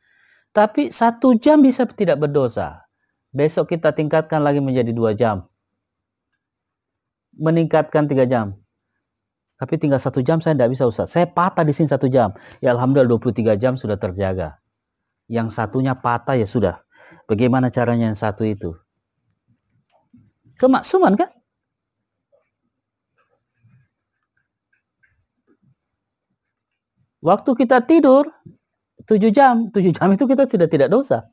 [0.56, 2.88] Tapi satu jam bisa tidak berdosa.
[3.36, 5.44] Besok kita tingkatkan lagi menjadi dua jam.
[7.36, 8.56] Meningkatkan tiga jam
[9.56, 11.16] tapi tinggal satu jam saya tidak bisa Ustaz.
[11.16, 12.36] Saya patah di sini satu jam.
[12.60, 14.60] Ya Alhamdulillah 23 jam sudah terjaga.
[15.32, 16.84] Yang satunya patah ya sudah.
[17.26, 18.76] Bagaimana caranya yang satu itu?
[20.60, 21.32] Kemaksuman kan?
[27.26, 28.30] Waktu kita tidur
[29.10, 31.26] 7 jam, 7 jam itu kita sudah tidak dosa.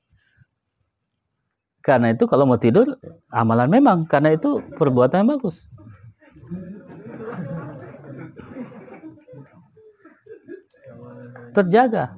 [1.84, 2.96] Karena itu kalau mau tidur
[3.28, 5.68] amalan memang karena itu perbuatan yang bagus.
[11.52, 12.16] terjaga.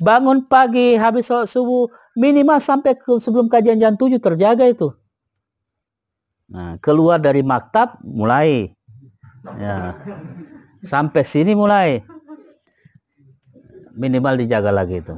[0.00, 4.92] Bangun pagi, habis sholat subuh, minimal sampai ke sebelum kajian jam 7 terjaga itu.
[6.48, 8.68] Nah, keluar dari maktab mulai.
[9.56, 9.96] Ya.
[10.84, 12.04] Sampai sini mulai.
[13.96, 15.16] Minimal dijaga lagi itu.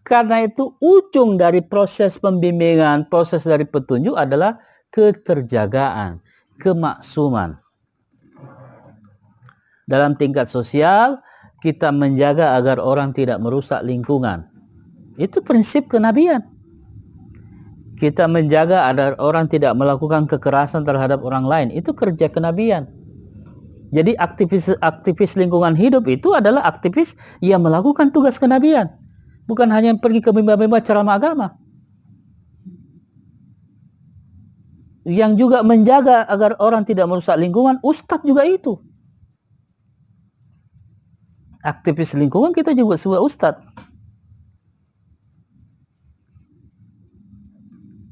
[0.00, 4.56] Karena itu ujung dari proses pembimbingan, proses dari petunjuk adalah
[4.88, 6.24] keterjagaan,
[6.56, 7.60] kemaksuman.
[9.84, 11.20] Dalam tingkat sosial,
[11.60, 14.48] kita menjaga agar orang tidak merusak lingkungan.
[15.20, 16.44] Itu prinsip kenabian.
[17.98, 21.68] Kita menjaga agar orang tidak melakukan kekerasan terhadap orang lain.
[21.74, 22.97] Itu kerja kenabian.
[23.88, 28.92] Jadi aktivis aktivis lingkungan hidup itu adalah aktivis yang melakukan tugas kenabian.
[29.48, 31.56] Bukan hanya pergi ke mimbar-mimbar ceramah agama.
[35.08, 38.76] Yang juga menjaga agar orang tidak merusak lingkungan, ustadz juga itu
[41.68, 43.66] aktivis lingkungan kita juga sebuah ustadz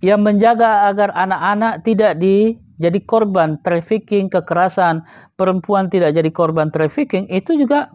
[0.04, 7.28] yang menjaga agar anak-anak tidak di jadi korban trafficking kekerasan perempuan tidak jadi korban trafficking
[7.28, 7.92] itu juga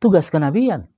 [0.00, 0.88] tugas kenabian.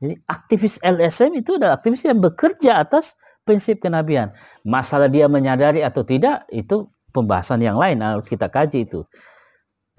[0.00, 4.32] Jadi aktivis LSM itu adalah aktivis yang bekerja atas prinsip kenabian.
[4.64, 9.04] Masalah dia menyadari atau tidak itu pembahasan yang lain harus kita kaji itu.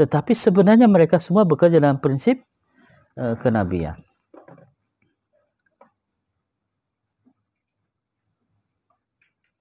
[0.01, 2.41] Tetapi sebenarnya mereka semua bekerja dalam prinsip
[3.13, 4.01] uh, kenabian.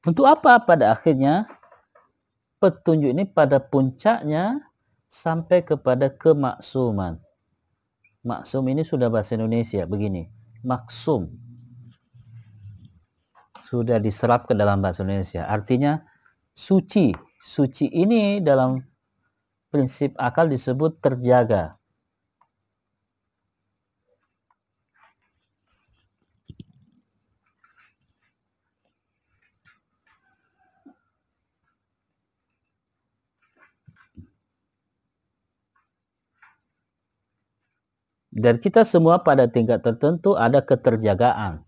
[0.09, 1.45] Untuk apa pada akhirnya
[2.61, 4.61] petunjuk ini pada puncaknya
[5.09, 7.19] sampai kepada kemaksuman.
[8.21, 10.29] Maksum ini sudah bahasa Indonesia begini.
[10.61, 11.33] Maksum.
[13.65, 15.49] Sudah diserap ke dalam bahasa Indonesia.
[15.49, 16.05] Artinya
[16.53, 17.17] suci.
[17.41, 18.77] Suci ini dalam
[19.73, 21.80] prinsip akal disebut terjaga.
[38.41, 41.61] Dan kita semua pada tingkat tertentu ada keterjagaan.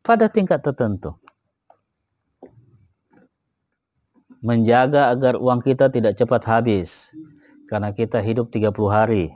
[0.00, 1.20] Pada tingkat tertentu.
[4.46, 7.10] menjaga agar uang kita tidak cepat habis.
[7.66, 9.34] karena kita hidup 30 hari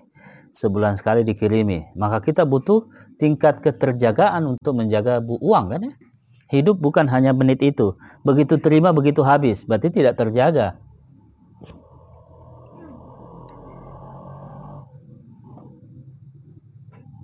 [0.54, 2.86] sebulan sekali dikirimi maka kita butuh
[3.18, 5.92] tingkat keterjagaan untuk menjaga uang kan ya
[6.54, 10.78] hidup bukan hanya menit itu begitu terima begitu habis berarti tidak terjaga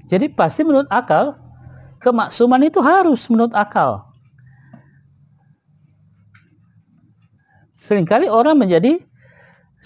[0.07, 1.39] jadi pasti menurut akal
[2.03, 4.07] kemaksuman itu harus menurut akal
[7.75, 8.99] sering kali orang menjadi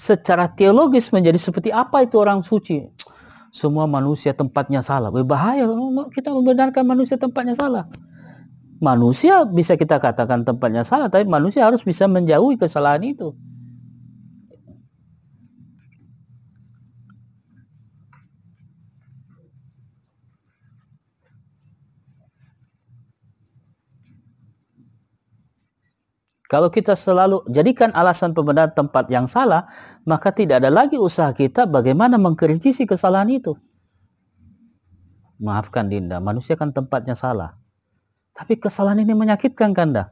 [0.01, 2.89] secara teologis menjadi seperti apa itu orang suci.
[3.53, 5.13] Semua manusia tempatnya salah.
[5.13, 5.69] Berbahaya
[6.15, 7.85] kita membenarkan manusia tempatnya salah.
[8.81, 13.37] Manusia bisa kita katakan tempatnya salah, tapi manusia harus bisa menjauhi kesalahan itu.
[26.51, 29.71] Kalau kita selalu jadikan alasan pembenaran tempat yang salah,
[30.03, 33.55] maka tidak ada lagi usaha kita bagaimana mengkritisi kesalahan itu.
[35.39, 37.55] Maafkan Dinda, manusia kan tempatnya salah.
[38.35, 40.11] Tapi kesalahan ini menyakitkan Kanda.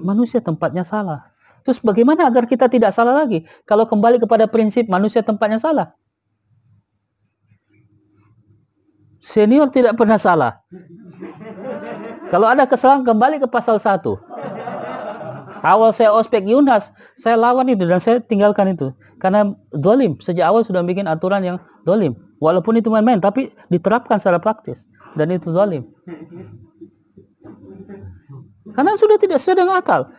[0.00, 1.28] Manusia tempatnya salah.
[1.68, 3.44] Terus bagaimana agar kita tidak salah lagi?
[3.68, 5.92] Kalau kembali kepada prinsip manusia tempatnya salah.
[9.20, 10.56] Senior tidak pernah salah.
[12.32, 14.63] Kalau ada kesalahan kembali ke pasal 1
[15.64, 18.92] Awal saya ospek Yunas, saya lawan itu dan saya tinggalkan itu.
[19.16, 21.56] Karena dolim, sejak awal sudah bikin aturan yang
[21.88, 22.12] dolim.
[22.36, 24.84] Walaupun itu main-main, tapi diterapkan secara praktis.
[25.16, 25.88] Dan itu dolim.
[28.76, 30.12] Karena sudah tidak sesuai dengan akal.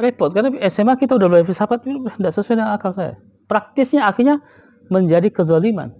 [0.00, 3.20] Repot, karena SMA kita udah belajar filsafat, tidak sesuai dengan akal saya.
[3.44, 4.40] Praktisnya akhirnya
[4.88, 5.92] menjadi kezaliman.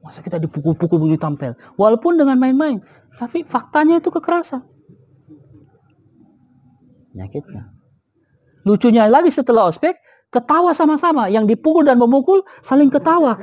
[0.00, 1.52] Masa kita dipukul-pukul begitu tampil.
[1.76, 2.80] Walaupun dengan main-main.
[3.12, 4.71] Tapi faktanya itu kekerasan
[7.12, 7.68] penyakitnya.
[8.64, 9.98] Lucunya lagi setelah ospek,
[10.32, 11.28] ketawa sama-sama.
[11.28, 13.36] Yang dipukul dan memukul saling ketawa.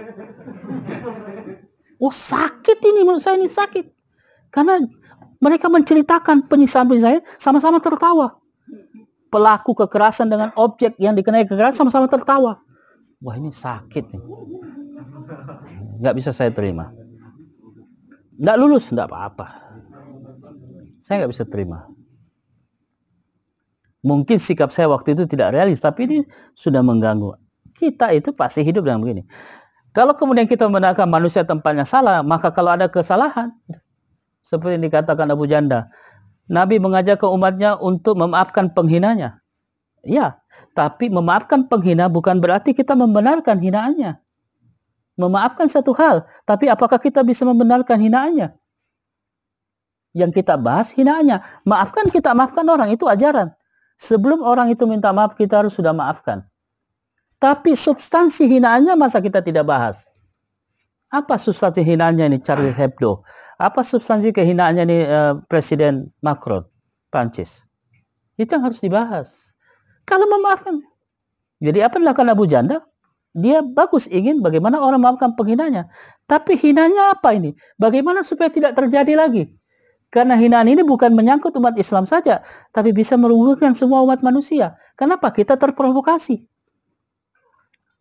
[1.99, 3.85] Oh sakit ini menurut saya ini sakit.
[4.49, 4.79] Karena
[5.37, 8.39] mereka menceritakan penyiksaan-penyiksaan sama-sama tertawa.
[9.29, 12.57] Pelaku kekerasan dengan objek yang dikenai kekerasan sama-sama tertawa.
[13.21, 14.23] Wah ini sakit nih.
[15.99, 16.89] Nggak bisa saya terima.
[18.39, 19.47] Nggak lulus, nggak apa-apa.
[21.03, 21.98] Saya nggak bisa terima.
[23.99, 26.17] Mungkin sikap saya waktu itu tidak realis, tapi ini
[26.55, 27.35] sudah mengganggu.
[27.75, 29.23] Kita itu pasti hidup dengan begini.
[29.91, 33.51] Kalau kemudian kita membenarkan manusia tempatnya salah, maka kalau ada kesalahan,
[34.39, 35.91] seperti yang dikatakan Abu Janda,
[36.47, 39.43] Nabi mengajak ke umatnya untuk memaafkan penghinanya.
[40.01, 40.39] Ya,
[40.71, 44.15] tapi memaafkan penghina bukan berarti kita membenarkan hinaannya.
[45.19, 48.55] Memaafkan satu hal, tapi apakah kita bisa membenarkan hinaannya?
[50.15, 51.43] Yang kita bahas hinaannya.
[51.67, 53.51] Maafkan kita, maafkan orang, itu ajaran.
[53.99, 56.47] Sebelum orang itu minta maaf, kita harus sudah maafkan.
[57.35, 60.07] Tapi substansi hinaannya masa kita tidak bahas?
[61.11, 63.27] Apa substansi hinaannya ini Charlie Hebdo?
[63.59, 66.63] Apa substansi kehinaannya ini uh, Presiden Macron,
[67.11, 67.67] Prancis?
[68.39, 69.51] Itu yang harus dibahas.
[70.07, 70.79] Kalau memaafkan.
[71.59, 72.79] Jadi apa dilakukan Abu Janda?
[73.35, 75.91] Dia bagus ingin bagaimana orang memaafkan penghinanya.
[76.23, 77.51] Tapi hinanya apa ini?
[77.75, 79.58] Bagaimana supaya tidak terjadi lagi?
[80.09, 82.41] Karena hinaan ini bukan menyangkut umat Islam saja,
[82.73, 84.73] tapi bisa merugikan semua umat manusia.
[84.97, 85.29] Kenapa?
[85.29, 86.49] Kita terprovokasi.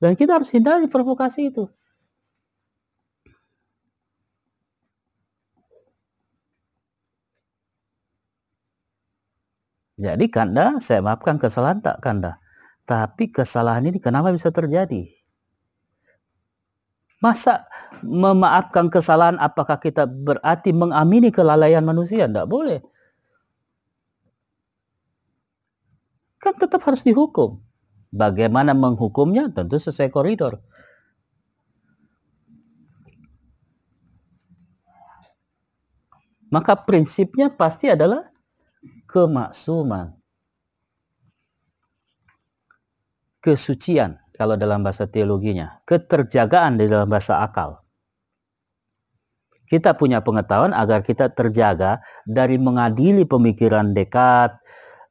[0.00, 1.68] Dan kita harus hindari provokasi itu.
[9.98, 12.38] Jadi kanda, saya maafkan kesalahan tak kanda.
[12.86, 15.17] Tapi kesalahan ini kenapa bisa terjadi?
[17.18, 17.66] Masa
[18.06, 22.30] memaafkan kesalahan apakah kita berarti mengamini kelalaian manusia?
[22.30, 22.78] Tidak boleh.
[26.38, 27.58] Kan tetap harus dihukum.
[28.14, 29.50] Bagaimana menghukumnya?
[29.50, 30.62] Tentu sesuai koridor.
[36.48, 38.30] Maka prinsipnya pasti adalah
[39.10, 40.14] kemaksuman.
[43.42, 47.82] Kesucian kalau dalam bahasa teologinya, keterjagaan di dalam bahasa akal.
[49.68, 54.56] Kita punya pengetahuan agar kita terjaga dari mengadili pemikiran dekat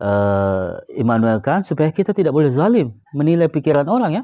[0.02, 4.24] uh, Immanuel Kant supaya kita tidak boleh zalim menilai pikiran orang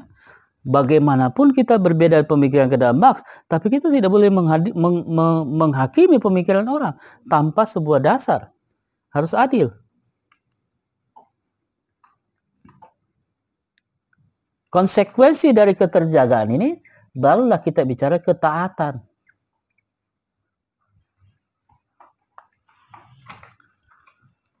[0.64, 3.20] Bagaimanapun kita berbeda pemikiran ke dalam Marx,
[3.52, 6.96] tapi kita tidak boleh menghadi, meng, meng, menghakimi pemikiran orang
[7.28, 8.48] tanpa sebuah dasar.
[9.12, 9.83] Harus adil.
[14.74, 16.74] Konsekuensi dari keterjagaan ini
[17.14, 18.98] barulah kita bicara ketaatan.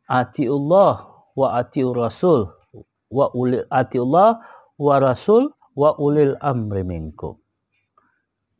[0.06, 0.94] Atiullah
[1.34, 2.46] wa atiu rasul
[3.10, 4.38] wa uli atiullah
[4.78, 7.34] wa rasul wa ulil amri minkum.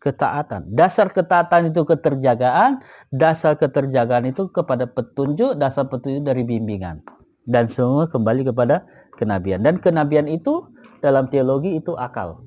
[0.03, 0.75] Ketaatan.
[0.75, 2.83] Dasar ketaatan itu keterjagaan,
[3.15, 7.07] dasar keterjagaan itu kepada petunjuk, dasar petunjuk dari bimbingan.
[7.47, 8.83] Dan semua kembali kepada
[9.15, 9.63] kenabian.
[9.63, 10.74] Dan kenabian itu
[11.05, 12.41] dalam teologi itu akal.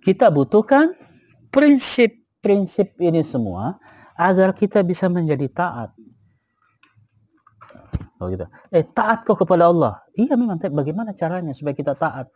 [0.00, 0.96] kita butuhkan
[1.54, 3.78] prinsip-prinsip ini semua
[4.18, 5.94] agar kita bisa menjadi taat.
[8.20, 8.44] Oh gitu.
[8.68, 10.04] Eh taat kok kepada Allah.
[10.12, 10.60] Iya memang.
[10.60, 12.28] Tapi bagaimana caranya supaya kita taat?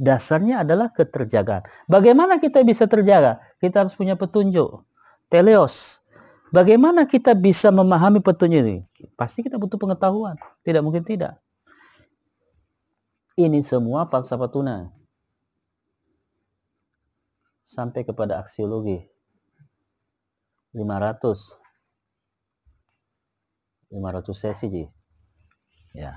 [0.00, 1.68] Dasarnya adalah keterjagaan.
[1.84, 3.36] Bagaimana kita bisa terjaga?
[3.60, 4.80] Kita harus punya petunjuk.
[5.28, 6.00] Teleos.
[6.48, 8.76] Bagaimana kita bisa memahami petunjuk ini?
[9.12, 10.40] Pasti kita butuh pengetahuan.
[10.64, 11.36] Tidak mungkin tidak.
[13.36, 14.88] Ini semua falsafah tuna
[17.70, 18.98] sampai kepada aksiologi
[20.74, 21.59] 500
[23.90, 24.84] 500 sesi Ji.
[25.94, 26.14] ya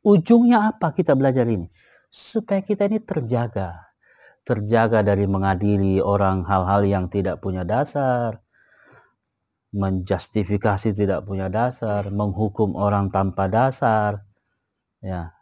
[0.00, 1.68] ujungnya apa kita belajar ini
[2.08, 3.92] supaya kita ini terjaga
[4.48, 8.40] terjaga dari mengadili orang hal-hal yang tidak punya dasar
[9.70, 14.26] menjustifikasi tidak punya dasar, menghukum orang tanpa dasar,
[14.98, 15.39] ya.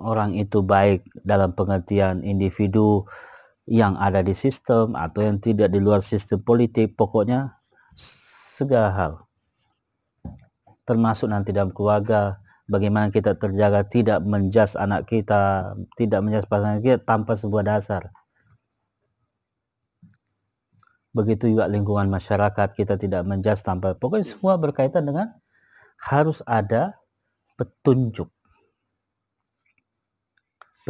[0.00, 3.04] Orang itu baik dalam pengertian individu
[3.68, 7.60] yang ada di sistem atau yang tidak di luar sistem politik, pokoknya
[8.56, 9.12] segala hal.
[10.88, 16.98] Termasuk nanti dalam keluarga, bagaimana kita terjaga tidak menjas anak kita, tidak menjas pasangan kita
[17.04, 18.08] tanpa sebuah dasar.
[21.10, 25.34] Begitu juga lingkungan masyarakat kita tidak menjas tanpa pokoknya semua berkaitan dengan
[25.98, 27.02] harus ada
[27.58, 28.30] petunjuk.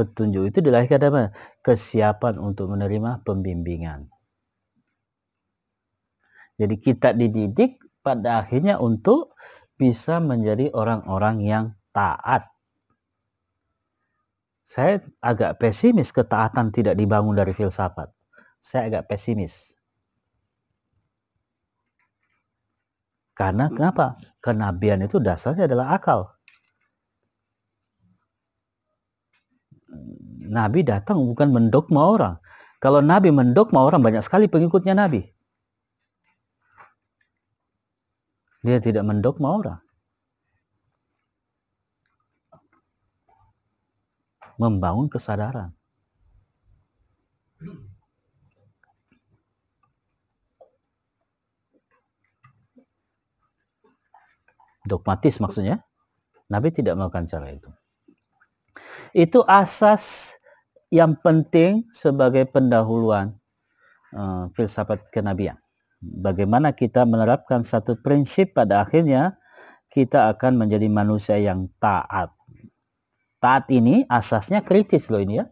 [0.01, 1.29] Petunjuk itu dilahirkan dari
[1.61, 4.09] Kesiapan untuk menerima pembimbingan.
[6.57, 9.37] Jadi kita dididik pada akhirnya untuk
[9.77, 12.49] bisa menjadi orang-orang yang taat.
[14.65, 18.09] Saya agak pesimis ketaatan tidak dibangun dari filsafat.
[18.57, 19.77] Saya agak pesimis.
[23.37, 24.17] Karena kenapa?
[24.41, 26.40] Kenabian itu dasarnya adalah akal.
[30.51, 32.35] Nabi datang bukan mendogma orang.
[32.83, 35.23] Kalau Nabi mendogma orang, banyak sekali pengikutnya Nabi.
[38.61, 39.81] Dia tidak mendogma orang.
[44.61, 45.73] Membangun kesadaran.
[54.85, 55.81] Dogmatis maksudnya.
[56.51, 57.71] Nabi tidak melakukan cara itu.
[59.17, 60.37] Itu asas
[60.91, 63.39] yang penting sebagai pendahuluan
[64.15, 65.61] uh, filsafat kenabian
[66.01, 69.37] bagaimana kita menerapkan satu prinsip pada akhirnya
[69.93, 72.33] kita akan menjadi manusia yang taat.
[73.41, 75.47] Taat ini asasnya kritis loh ini ya.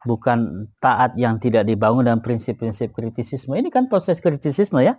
[0.00, 3.52] Bukan taat yang tidak dibangun dalam prinsip-prinsip kritisisme.
[3.52, 4.96] Ini kan proses kritisisme ya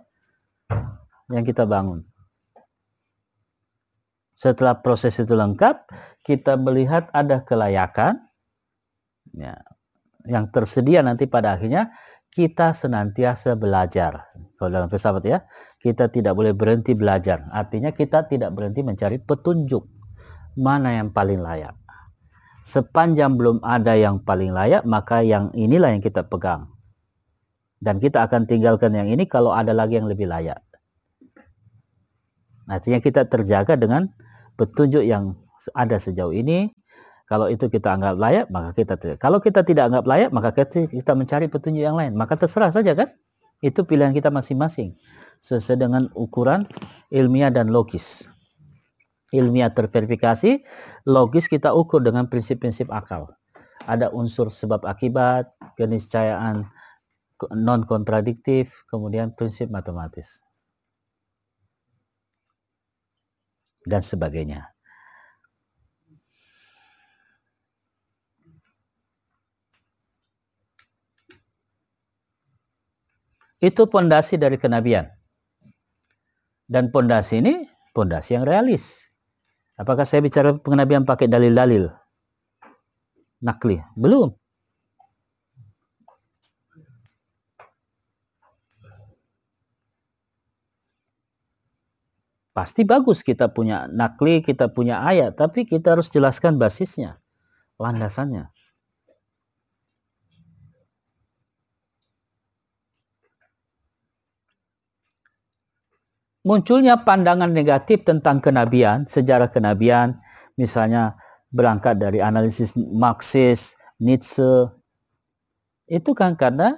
[1.34, 2.06] yang kita bangun.
[4.42, 5.86] Setelah proses itu lengkap,
[6.26, 8.26] kita melihat ada kelayakan
[9.38, 9.54] ya,
[10.26, 11.94] yang tersedia nanti pada akhirnya
[12.34, 14.34] kita senantiasa belajar.
[14.58, 15.46] Kalau dalam filsafat ya,
[15.78, 17.46] kita tidak boleh berhenti belajar.
[17.54, 19.86] Artinya kita tidak berhenti mencari petunjuk
[20.58, 21.78] mana yang paling layak.
[22.66, 26.66] Sepanjang belum ada yang paling layak, maka yang inilah yang kita pegang.
[27.78, 30.62] Dan kita akan tinggalkan yang ini kalau ada lagi yang lebih layak.
[32.66, 34.10] Artinya kita terjaga dengan
[34.62, 35.34] petunjuk yang
[35.74, 36.70] ada sejauh ini
[37.32, 39.18] kalau itu kita anggap layak, maka kita tidak.
[39.24, 42.12] Kalau kita tidak anggap layak, maka kita mencari petunjuk yang lain.
[42.12, 43.08] Maka terserah saja kan?
[43.64, 45.00] Itu pilihan kita masing-masing.
[45.40, 46.68] Sesuai dengan ukuran
[47.08, 48.28] ilmiah dan logis.
[49.32, 50.68] Ilmiah terverifikasi,
[51.08, 53.32] logis kita ukur dengan prinsip-prinsip akal.
[53.88, 56.68] Ada unsur sebab akibat, keniscayaan
[57.56, 60.44] non kontradiktif, kemudian prinsip matematis.
[63.86, 64.72] Dan sebagainya.
[73.62, 75.06] Itu pondasi dari kenabian.
[76.66, 77.62] Dan pondasi ini
[77.94, 79.06] pondasi yang realis.
[79.78, 81.94] Apakah saya bicara pengenabian pakai dalil-dalil?
[83.46, 83.78] Nakli?
[83.94, 84.41] Belum.
[92.52, 97.20] Pasti bagus kita punya nakli, kita punya ayat, tapi kita harus jelaskan basisnya,
[97.80, 98.52] landasannya.
[106.42, 110.18] munculnya pandangan negatif tentang kenabian, sejarah kenabian,
[110.58, 111.18] misalnya
[111.54, 114.70] berangkat dari analisis Marxis, Nietzsche,
[115.86, 116.78] itu kan karena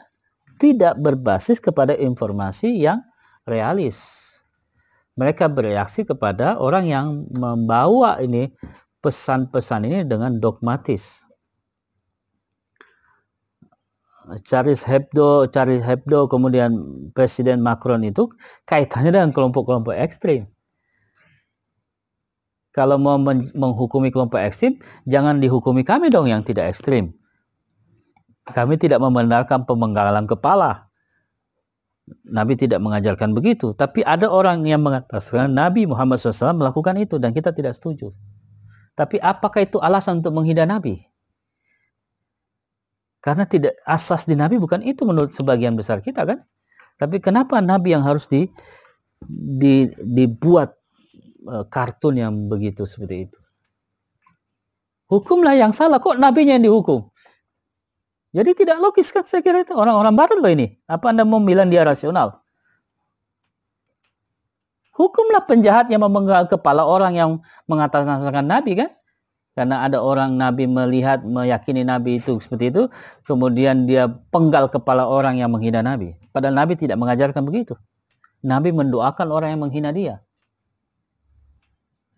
[0.59, 2.99] tidak berbasis kepada informasi yang
[3.47, 4.22] realis.
[5.13, 8.49] Mereka bereaksi kepada orang yang membawa ini
[9.03, 11.21] pesan-pesan ini dengan dogmatis.
[14.47, 16.71] Charles Hebdo, Charles Hebdo, kemudian
[17.11, 18.31] Presiden Macron itu
[18.63, 20.47] kaitannya dengan kelompok-kelompok ekstrim.
[22.73, 23.21] Kalau mau
[23.53, 27.13] menghukumi kelompok ekstrim, jangan dihukumi kami dong yang tidak ekstrim.
[28.49, 30.89] Kami tidak membenarkan pemenggalan kepala.
[32.27, 33.71] Nabi tidak mengajarkan begitu.
[33.71, 38.11] Tapi ada orang yang mengatakan Nabi Muhammad SAW melakukan itu dan kita tidak setuju.
[38.93, 41.01] Tapi apakah itu alasan untuk menghina Nabi?
[43.23, 46.43] Karena tidak asas di Nabi bukan itu menurut sebagian besar kita kan.
[46.99, 48.51] Tapi kenapa Nabi yang harus di,
[49.31, 50.75] di dibuat
[51.47, 53.39] uh, kartun yang begitu seperti itu?
[55.07, 57.12] Hukumlah yang salah kok nabinya yang dihukum.
[58.33, 60.73] Jadi tidak logis kan saya kira itu orang-orang barat loh ini.
[60.89, 62.41] Apa Anda mau bilang dia rasional?
[64.93, 67.31] Hukumlah penjahat yang memenggal kepala orang yang
[67.69, 68.89] mengatakan Nabi kan?
[69.53, 72.83] karena ada orang Nabi melihat meyakini Nabi itu seperti itu
[73.21, 77.77] kemudian dia penggal kepala orang yang menghina Nabi padahal Nabi tidak mengajarkan begitu
[78.41, 80.25] Nabi mendoakan orang yang menghina dia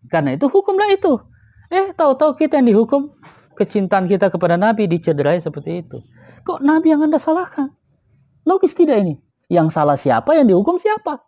[0.07, 1.19] karena itu hukumlah itu
[1.67, 3.11] eh tahu-tahu kita yang dihukum
[3.55, 6.03] kecintaan kita kepada Nabi dicederai seperti itu
[6.43, 7.71] kok Nabi yang anda salahkan
[8.45, 9.17] logis tidak ini
[9.49, 11.23] yang salah siapa yang dihukum siapa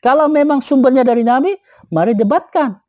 [0.00, 1.52] kalau memang sumbernya dari Nabi
[1.92, 2.80] mari debatkan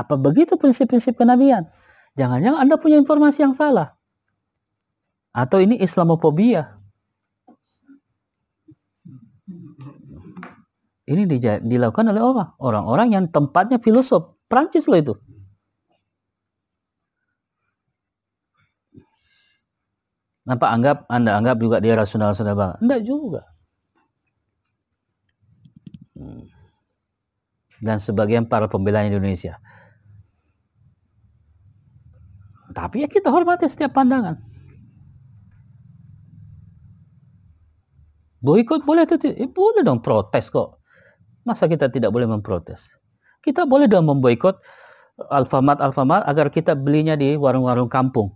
[0.00, 1.66] apa begitu prinsip-prinsip kenabian?
[2.14, 3.98] Jangan-jangan Anda punya informasi yang salah.
[5.30, 6.78] Atau ini Islamofobia.
[11.10, 11.26] Ini
[11.66, 12.54] dilakukan oleh orang.
[12.62, 14.39] Orang-orang yang tempatnya filosof.
[14.50, 15.14] Prancis loh itu.
[20.42, 22.74] Kenapa anggap Anda anggap juga dia rasional sudah bang?
[22.82, 23.42] Enggak juga.
[26.18, 26.50] Hmm.
[27.78, 29.56] Dan sebagian para pembela Indonesia
[32.70, 34.38] Tapi ya kita hormati setiap pandangan.
[38.40, 39.36] Boikot boleh atau tidak?
[39.36, 40.80] Eh, boleh dong protes kok.
[41.44, 42.99] Masa kita tidak boleh memprotes?
[43.40, 44.60] Kita boleh dong memboikot
[45.28, 48.32] Alfamart Alfamart agar kita belinya di warung-warung kampung.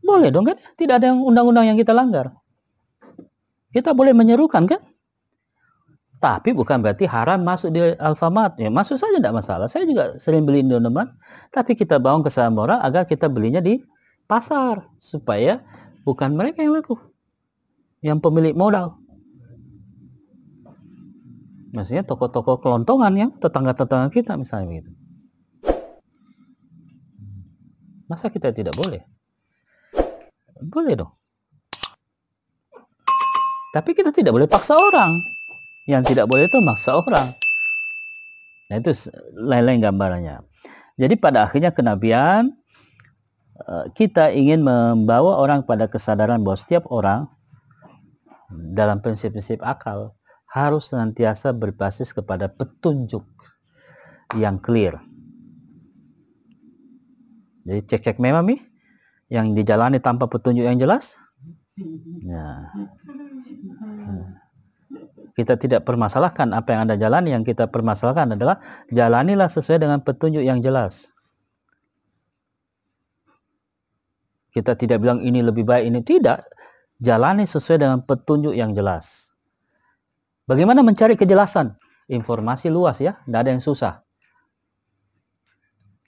[0.00, 0.56] Boleh dong kan?
[0.76, 2.32] Tidak ada yang undang-undang yang kita langgar.
[3.70, 4.80] Kita boleh menyerukan kan?
[6.20, 8.60] Tapi bukan berarti haram masuk di Alfamart.
[8.60, 9.72] Ya, masuk saja tidak masalah.
[9.72, 11.08] Saya juga sering beli Indomaret.
[11.48, 13.80] Tapi kita bangun kesalahan moral agar kita belinya di
[14.28, 14.84] pasar.
[15.00, 15.64] Supaya
[16.04, 17.00] bukan mereka yang laku.
[18.04, 18.99] Yang pemilik modal.
[21.70, 24.90] Maksudnya toko-toko kelontongan yang tetangga-tetangga kita misalnya begitu.
[28.10, 29.06] Masa kita tidak boleh?
[30.66, 31.14] Boleh dong.
[33.70, 35.14] Tapi kita tidak boleh paksa orang.
[35.86, 37.38] Yang tidak boleh itu maksa orang.
[38.66, 38.90] Nah itu
[39.38, 40.36] lain-lain gambarannya.
[40.98, 42.50] Jadi pada akhirnya kenabian
[43.62, 47.30] eh, kita ingin membawa orang pada kesadaran bahwa setiap orang
[48.50, 50.18] dalam prinsip-prinsip akal
[50.50, 53.22] harus senantiasa berbasis kepada petunjuk
[54.34, 54.98] yang clear.
[57.62, 58.60] Jadi cek-cek memang nih
[59.30, 61.14] yang dijalani tanpa petunjuk yang jelas.
[62.26, 62.66] Nah,
[65.38, 68.58] kita tidak permasalahkan apa yang Anda jalani, yang kita permasalahkan adalah
[68.90, 71.06] jalanilah sesuai dengan petunjuk yang jelas.
[74.50, 76.42] Kita tidak bilang ini lebih baik, ini tidak.
[76.98, 79.29] Jalani sesuai dengan petunjuk yang jelas.
[80.50, 81.78] Bagaimana mencari kejelasan?
[82.10, 84.02] Informasi luas ya, tidak ada yang susah.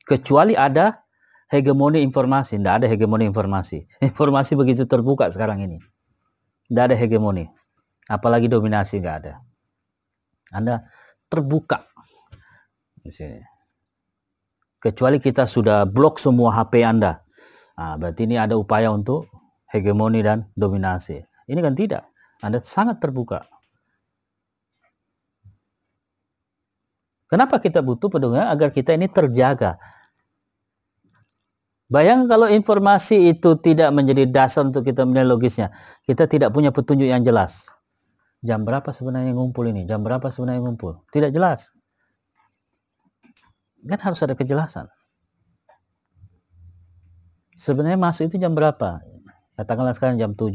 [0.02, 1.06] Kecuali ada
[1.46, 3.86] hegemoni informasi, tidak ada hegemoni informasi.
[4.10, 5.78] Informasi begitu terbuka sekarang ini.
[6.66, 7.46] Tidak ada hegemoni
[8.10, 9.34] apalagi dominasi nggak ada
[10.52, 10.82] anda
[11.30, 11.86] terbuka
[13.02, 13.40] di sini
[14.82, 17.22] kecuali kita sudah blok semua HP Anda
[17.78, 19.26] nah, berarti ini ada upaya untuk
[19.70, 22.04] hegemoni dan dominasi ini kan tidak
[22.42, 23.42] Anda sangat terbuka
[27.32, 28.44] Kenapa kita butuh pedoman?
[28.44, 29.80] Agar kita ini terjaga.
[31.88, 35.72] Bayangkan kalau informasi itu tidak menjadi dasar untuk kita menilai logisnya.
[36.04, 37.64] Kita tidak punya petunjuk yang jelas.
[38.44, 39.88] Jam berapa sebenarnya ngumpul ini?
[39.88, 41.00] Jam berapa sebenarnya ngumpul?
[41.08, 41.72] Tidak jelas.
[43.80, 44.92] Kan harus ada kejelasan.
[47.56, 49.00] Sebenarnya masuk itu jam berapa?
[49.56, 50.52] Katakanlah sekarang jam 7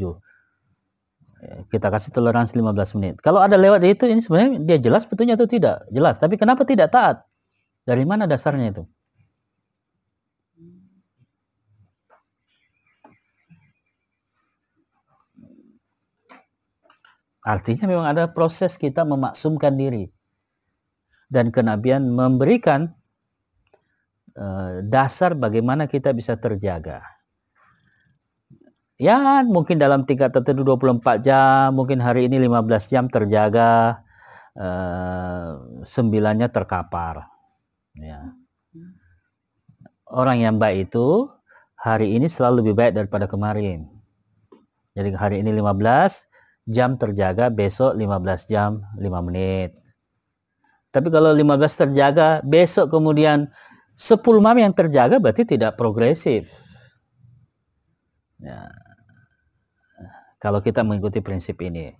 [1.70, 3.14] kita kasih toleransi 15 menit.
[3.22, 5.86] Kalau ada lewat itu, ini sebenarnya dia jelas betulnya atau tidak?
[5.94, 6.18] Jelas.
[6.18, 7.22] Tapi kenapa tidak taat?
[7.86, 8.84] Dari mana dasarnya itu?
[17.46, 20.10] Artinya memang ada proses kita memaksumkan diri.
[21.28, 22.92] Dan kenabian memberikan
[24.36, 27.17] uh, dasar bagaimana kita bisa terjaga
[28.98, 34.02] ya mungkin dalam tingkat tertentu 24 jam, mungkin hari ini 15 jam terjaga,
[34.58, 35.48] eh,
[35.86, 37.30] sembilannya terkapar.
[37.94, 38.34] Ya.
[40.10, 41.30] Orang yang baik itu
[41.78, 43.86] hari ini selalu lebih baik daripada kemarin.
[44.98, 46.26] Jadi hari ini 15
[46.66, 49.78] jam terjaga, besok 15 jam 5 menit.
[50.90, 53.46] Tapi kalau 15 terjaga, besok kemudian
[53.94, 56.50] 10 malam yang terjaga berarti tidak progresif.
[58.42, 58.87] Ya
[60.38, 61.94] kalau kita mengikuti prinsip ini.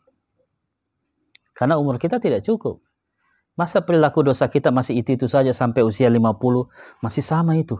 [1.54, 2.78] Karena umur kita tidak cukup.
[3.58, 6.38] Masa perilaku dosa kita masih itu-itu saja sampai usia 50
[7.02, 7.74] masih sama itu.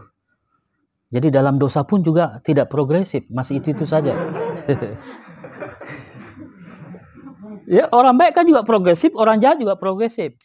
[1.09, 4.13] Jadi dalam dosa pun juga tidak progresif, masih itu-itu saja.
[7.79, 10.35] ya, orang baik kan juga progresif, orang jahat juga progresif.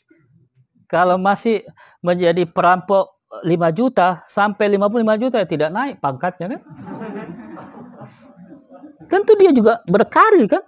[0.89, 1.67] Kalau masih
[2.01, 6.61] menjadi perampok 5 juta sampai 55 juta ya tidak naik pangkatnya kan?
[9.09, 10.65] Tentu dia juga berkarir kan?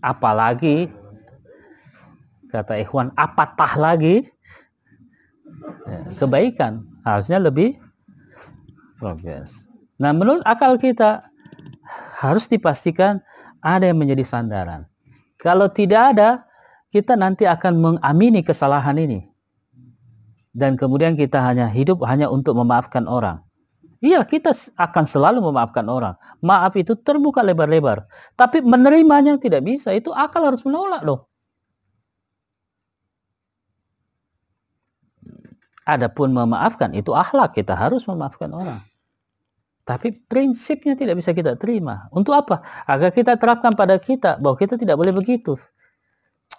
[0.00, 0.88] Apalagi
[2.48, 4.26] kata Ikhwan apatah lagi?
[5.86, 7.76] Ya, kebaikan harusnya lebih
[8.96, 9.68] progres
[10.00, 11.20] nah menurut akal kita
[12.16, 13.20] harus dipastikan
[13.60, 14.88] ada yang menjadi sandaran.
[15.40, 16.44] Kalau tidak ada
[16.90, 19.28] kita nanti akan mengamini kesalahan ini.
[20.50, 23.38] Dan kemudian kita hanya hidup hanya untuk memaafkan orang
[24.00, 26.16] Iya, kita akan selalu memaafkan orang.
[26.40, 28.08] Maaf itu terbuka lebar-lebar.
[28.32, 29.92] Tapi menerimanya tidak bisa.
[29.92, 31.28] Itu akal harus menolak loh.
[35.84, 37.52] Adapun memaafkan, itu akhlak.
[37.52, 38.80] Kita harus memaafkan orang.
[39.84, 42.08] Tapi prinsipnya tidak bisa kita terima.
[42.08, 42.64] Untuk apa?
[42.88, 45.60] Agar kita terapkan pada kita bahwa kita tidak boleh begitu.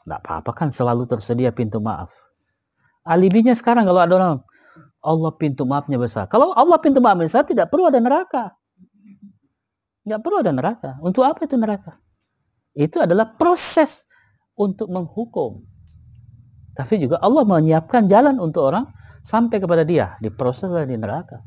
[0.04, 2.14] Tidak apa-apa kan selalu tersedia pintu maaf.
[3.02, 4.36] Alibinya sekarang kalau ada orang,
[5.02, 6.30] Allah pintu maafnya besar.
[6.30, 8.54] Kalau Allah pintu maafnya besar, tidak perlu ada neraka.
[10.06, 10.98] Tidak perlu ada neraka.
[11.02, 11.98] Untuk apa itu neraka?
[12.78, 14.06] Itu adalah proses
[14.54, 15.66] untuk menghukum.
[16.78, 18.86] Tapi juga Allah menyiapkan jalan untuk orang
[19.26, 20.16] sampai kepada dia.
[20.22, 21.42] di proses di neraka.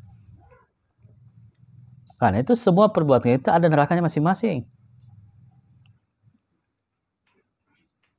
[2.19, 4.67] Karena itu semua perbuatan itu ada nerakanya masing-masing.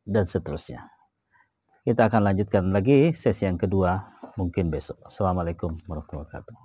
[0.05, 0.91] Dan seterusnya.
[1.85, 4.99] Kita akan lanjutkan lagi sesi yang kedua mungkin besok.
[5.07, 6.55] Assalamualaikum warahmatullahi wabarakatuh.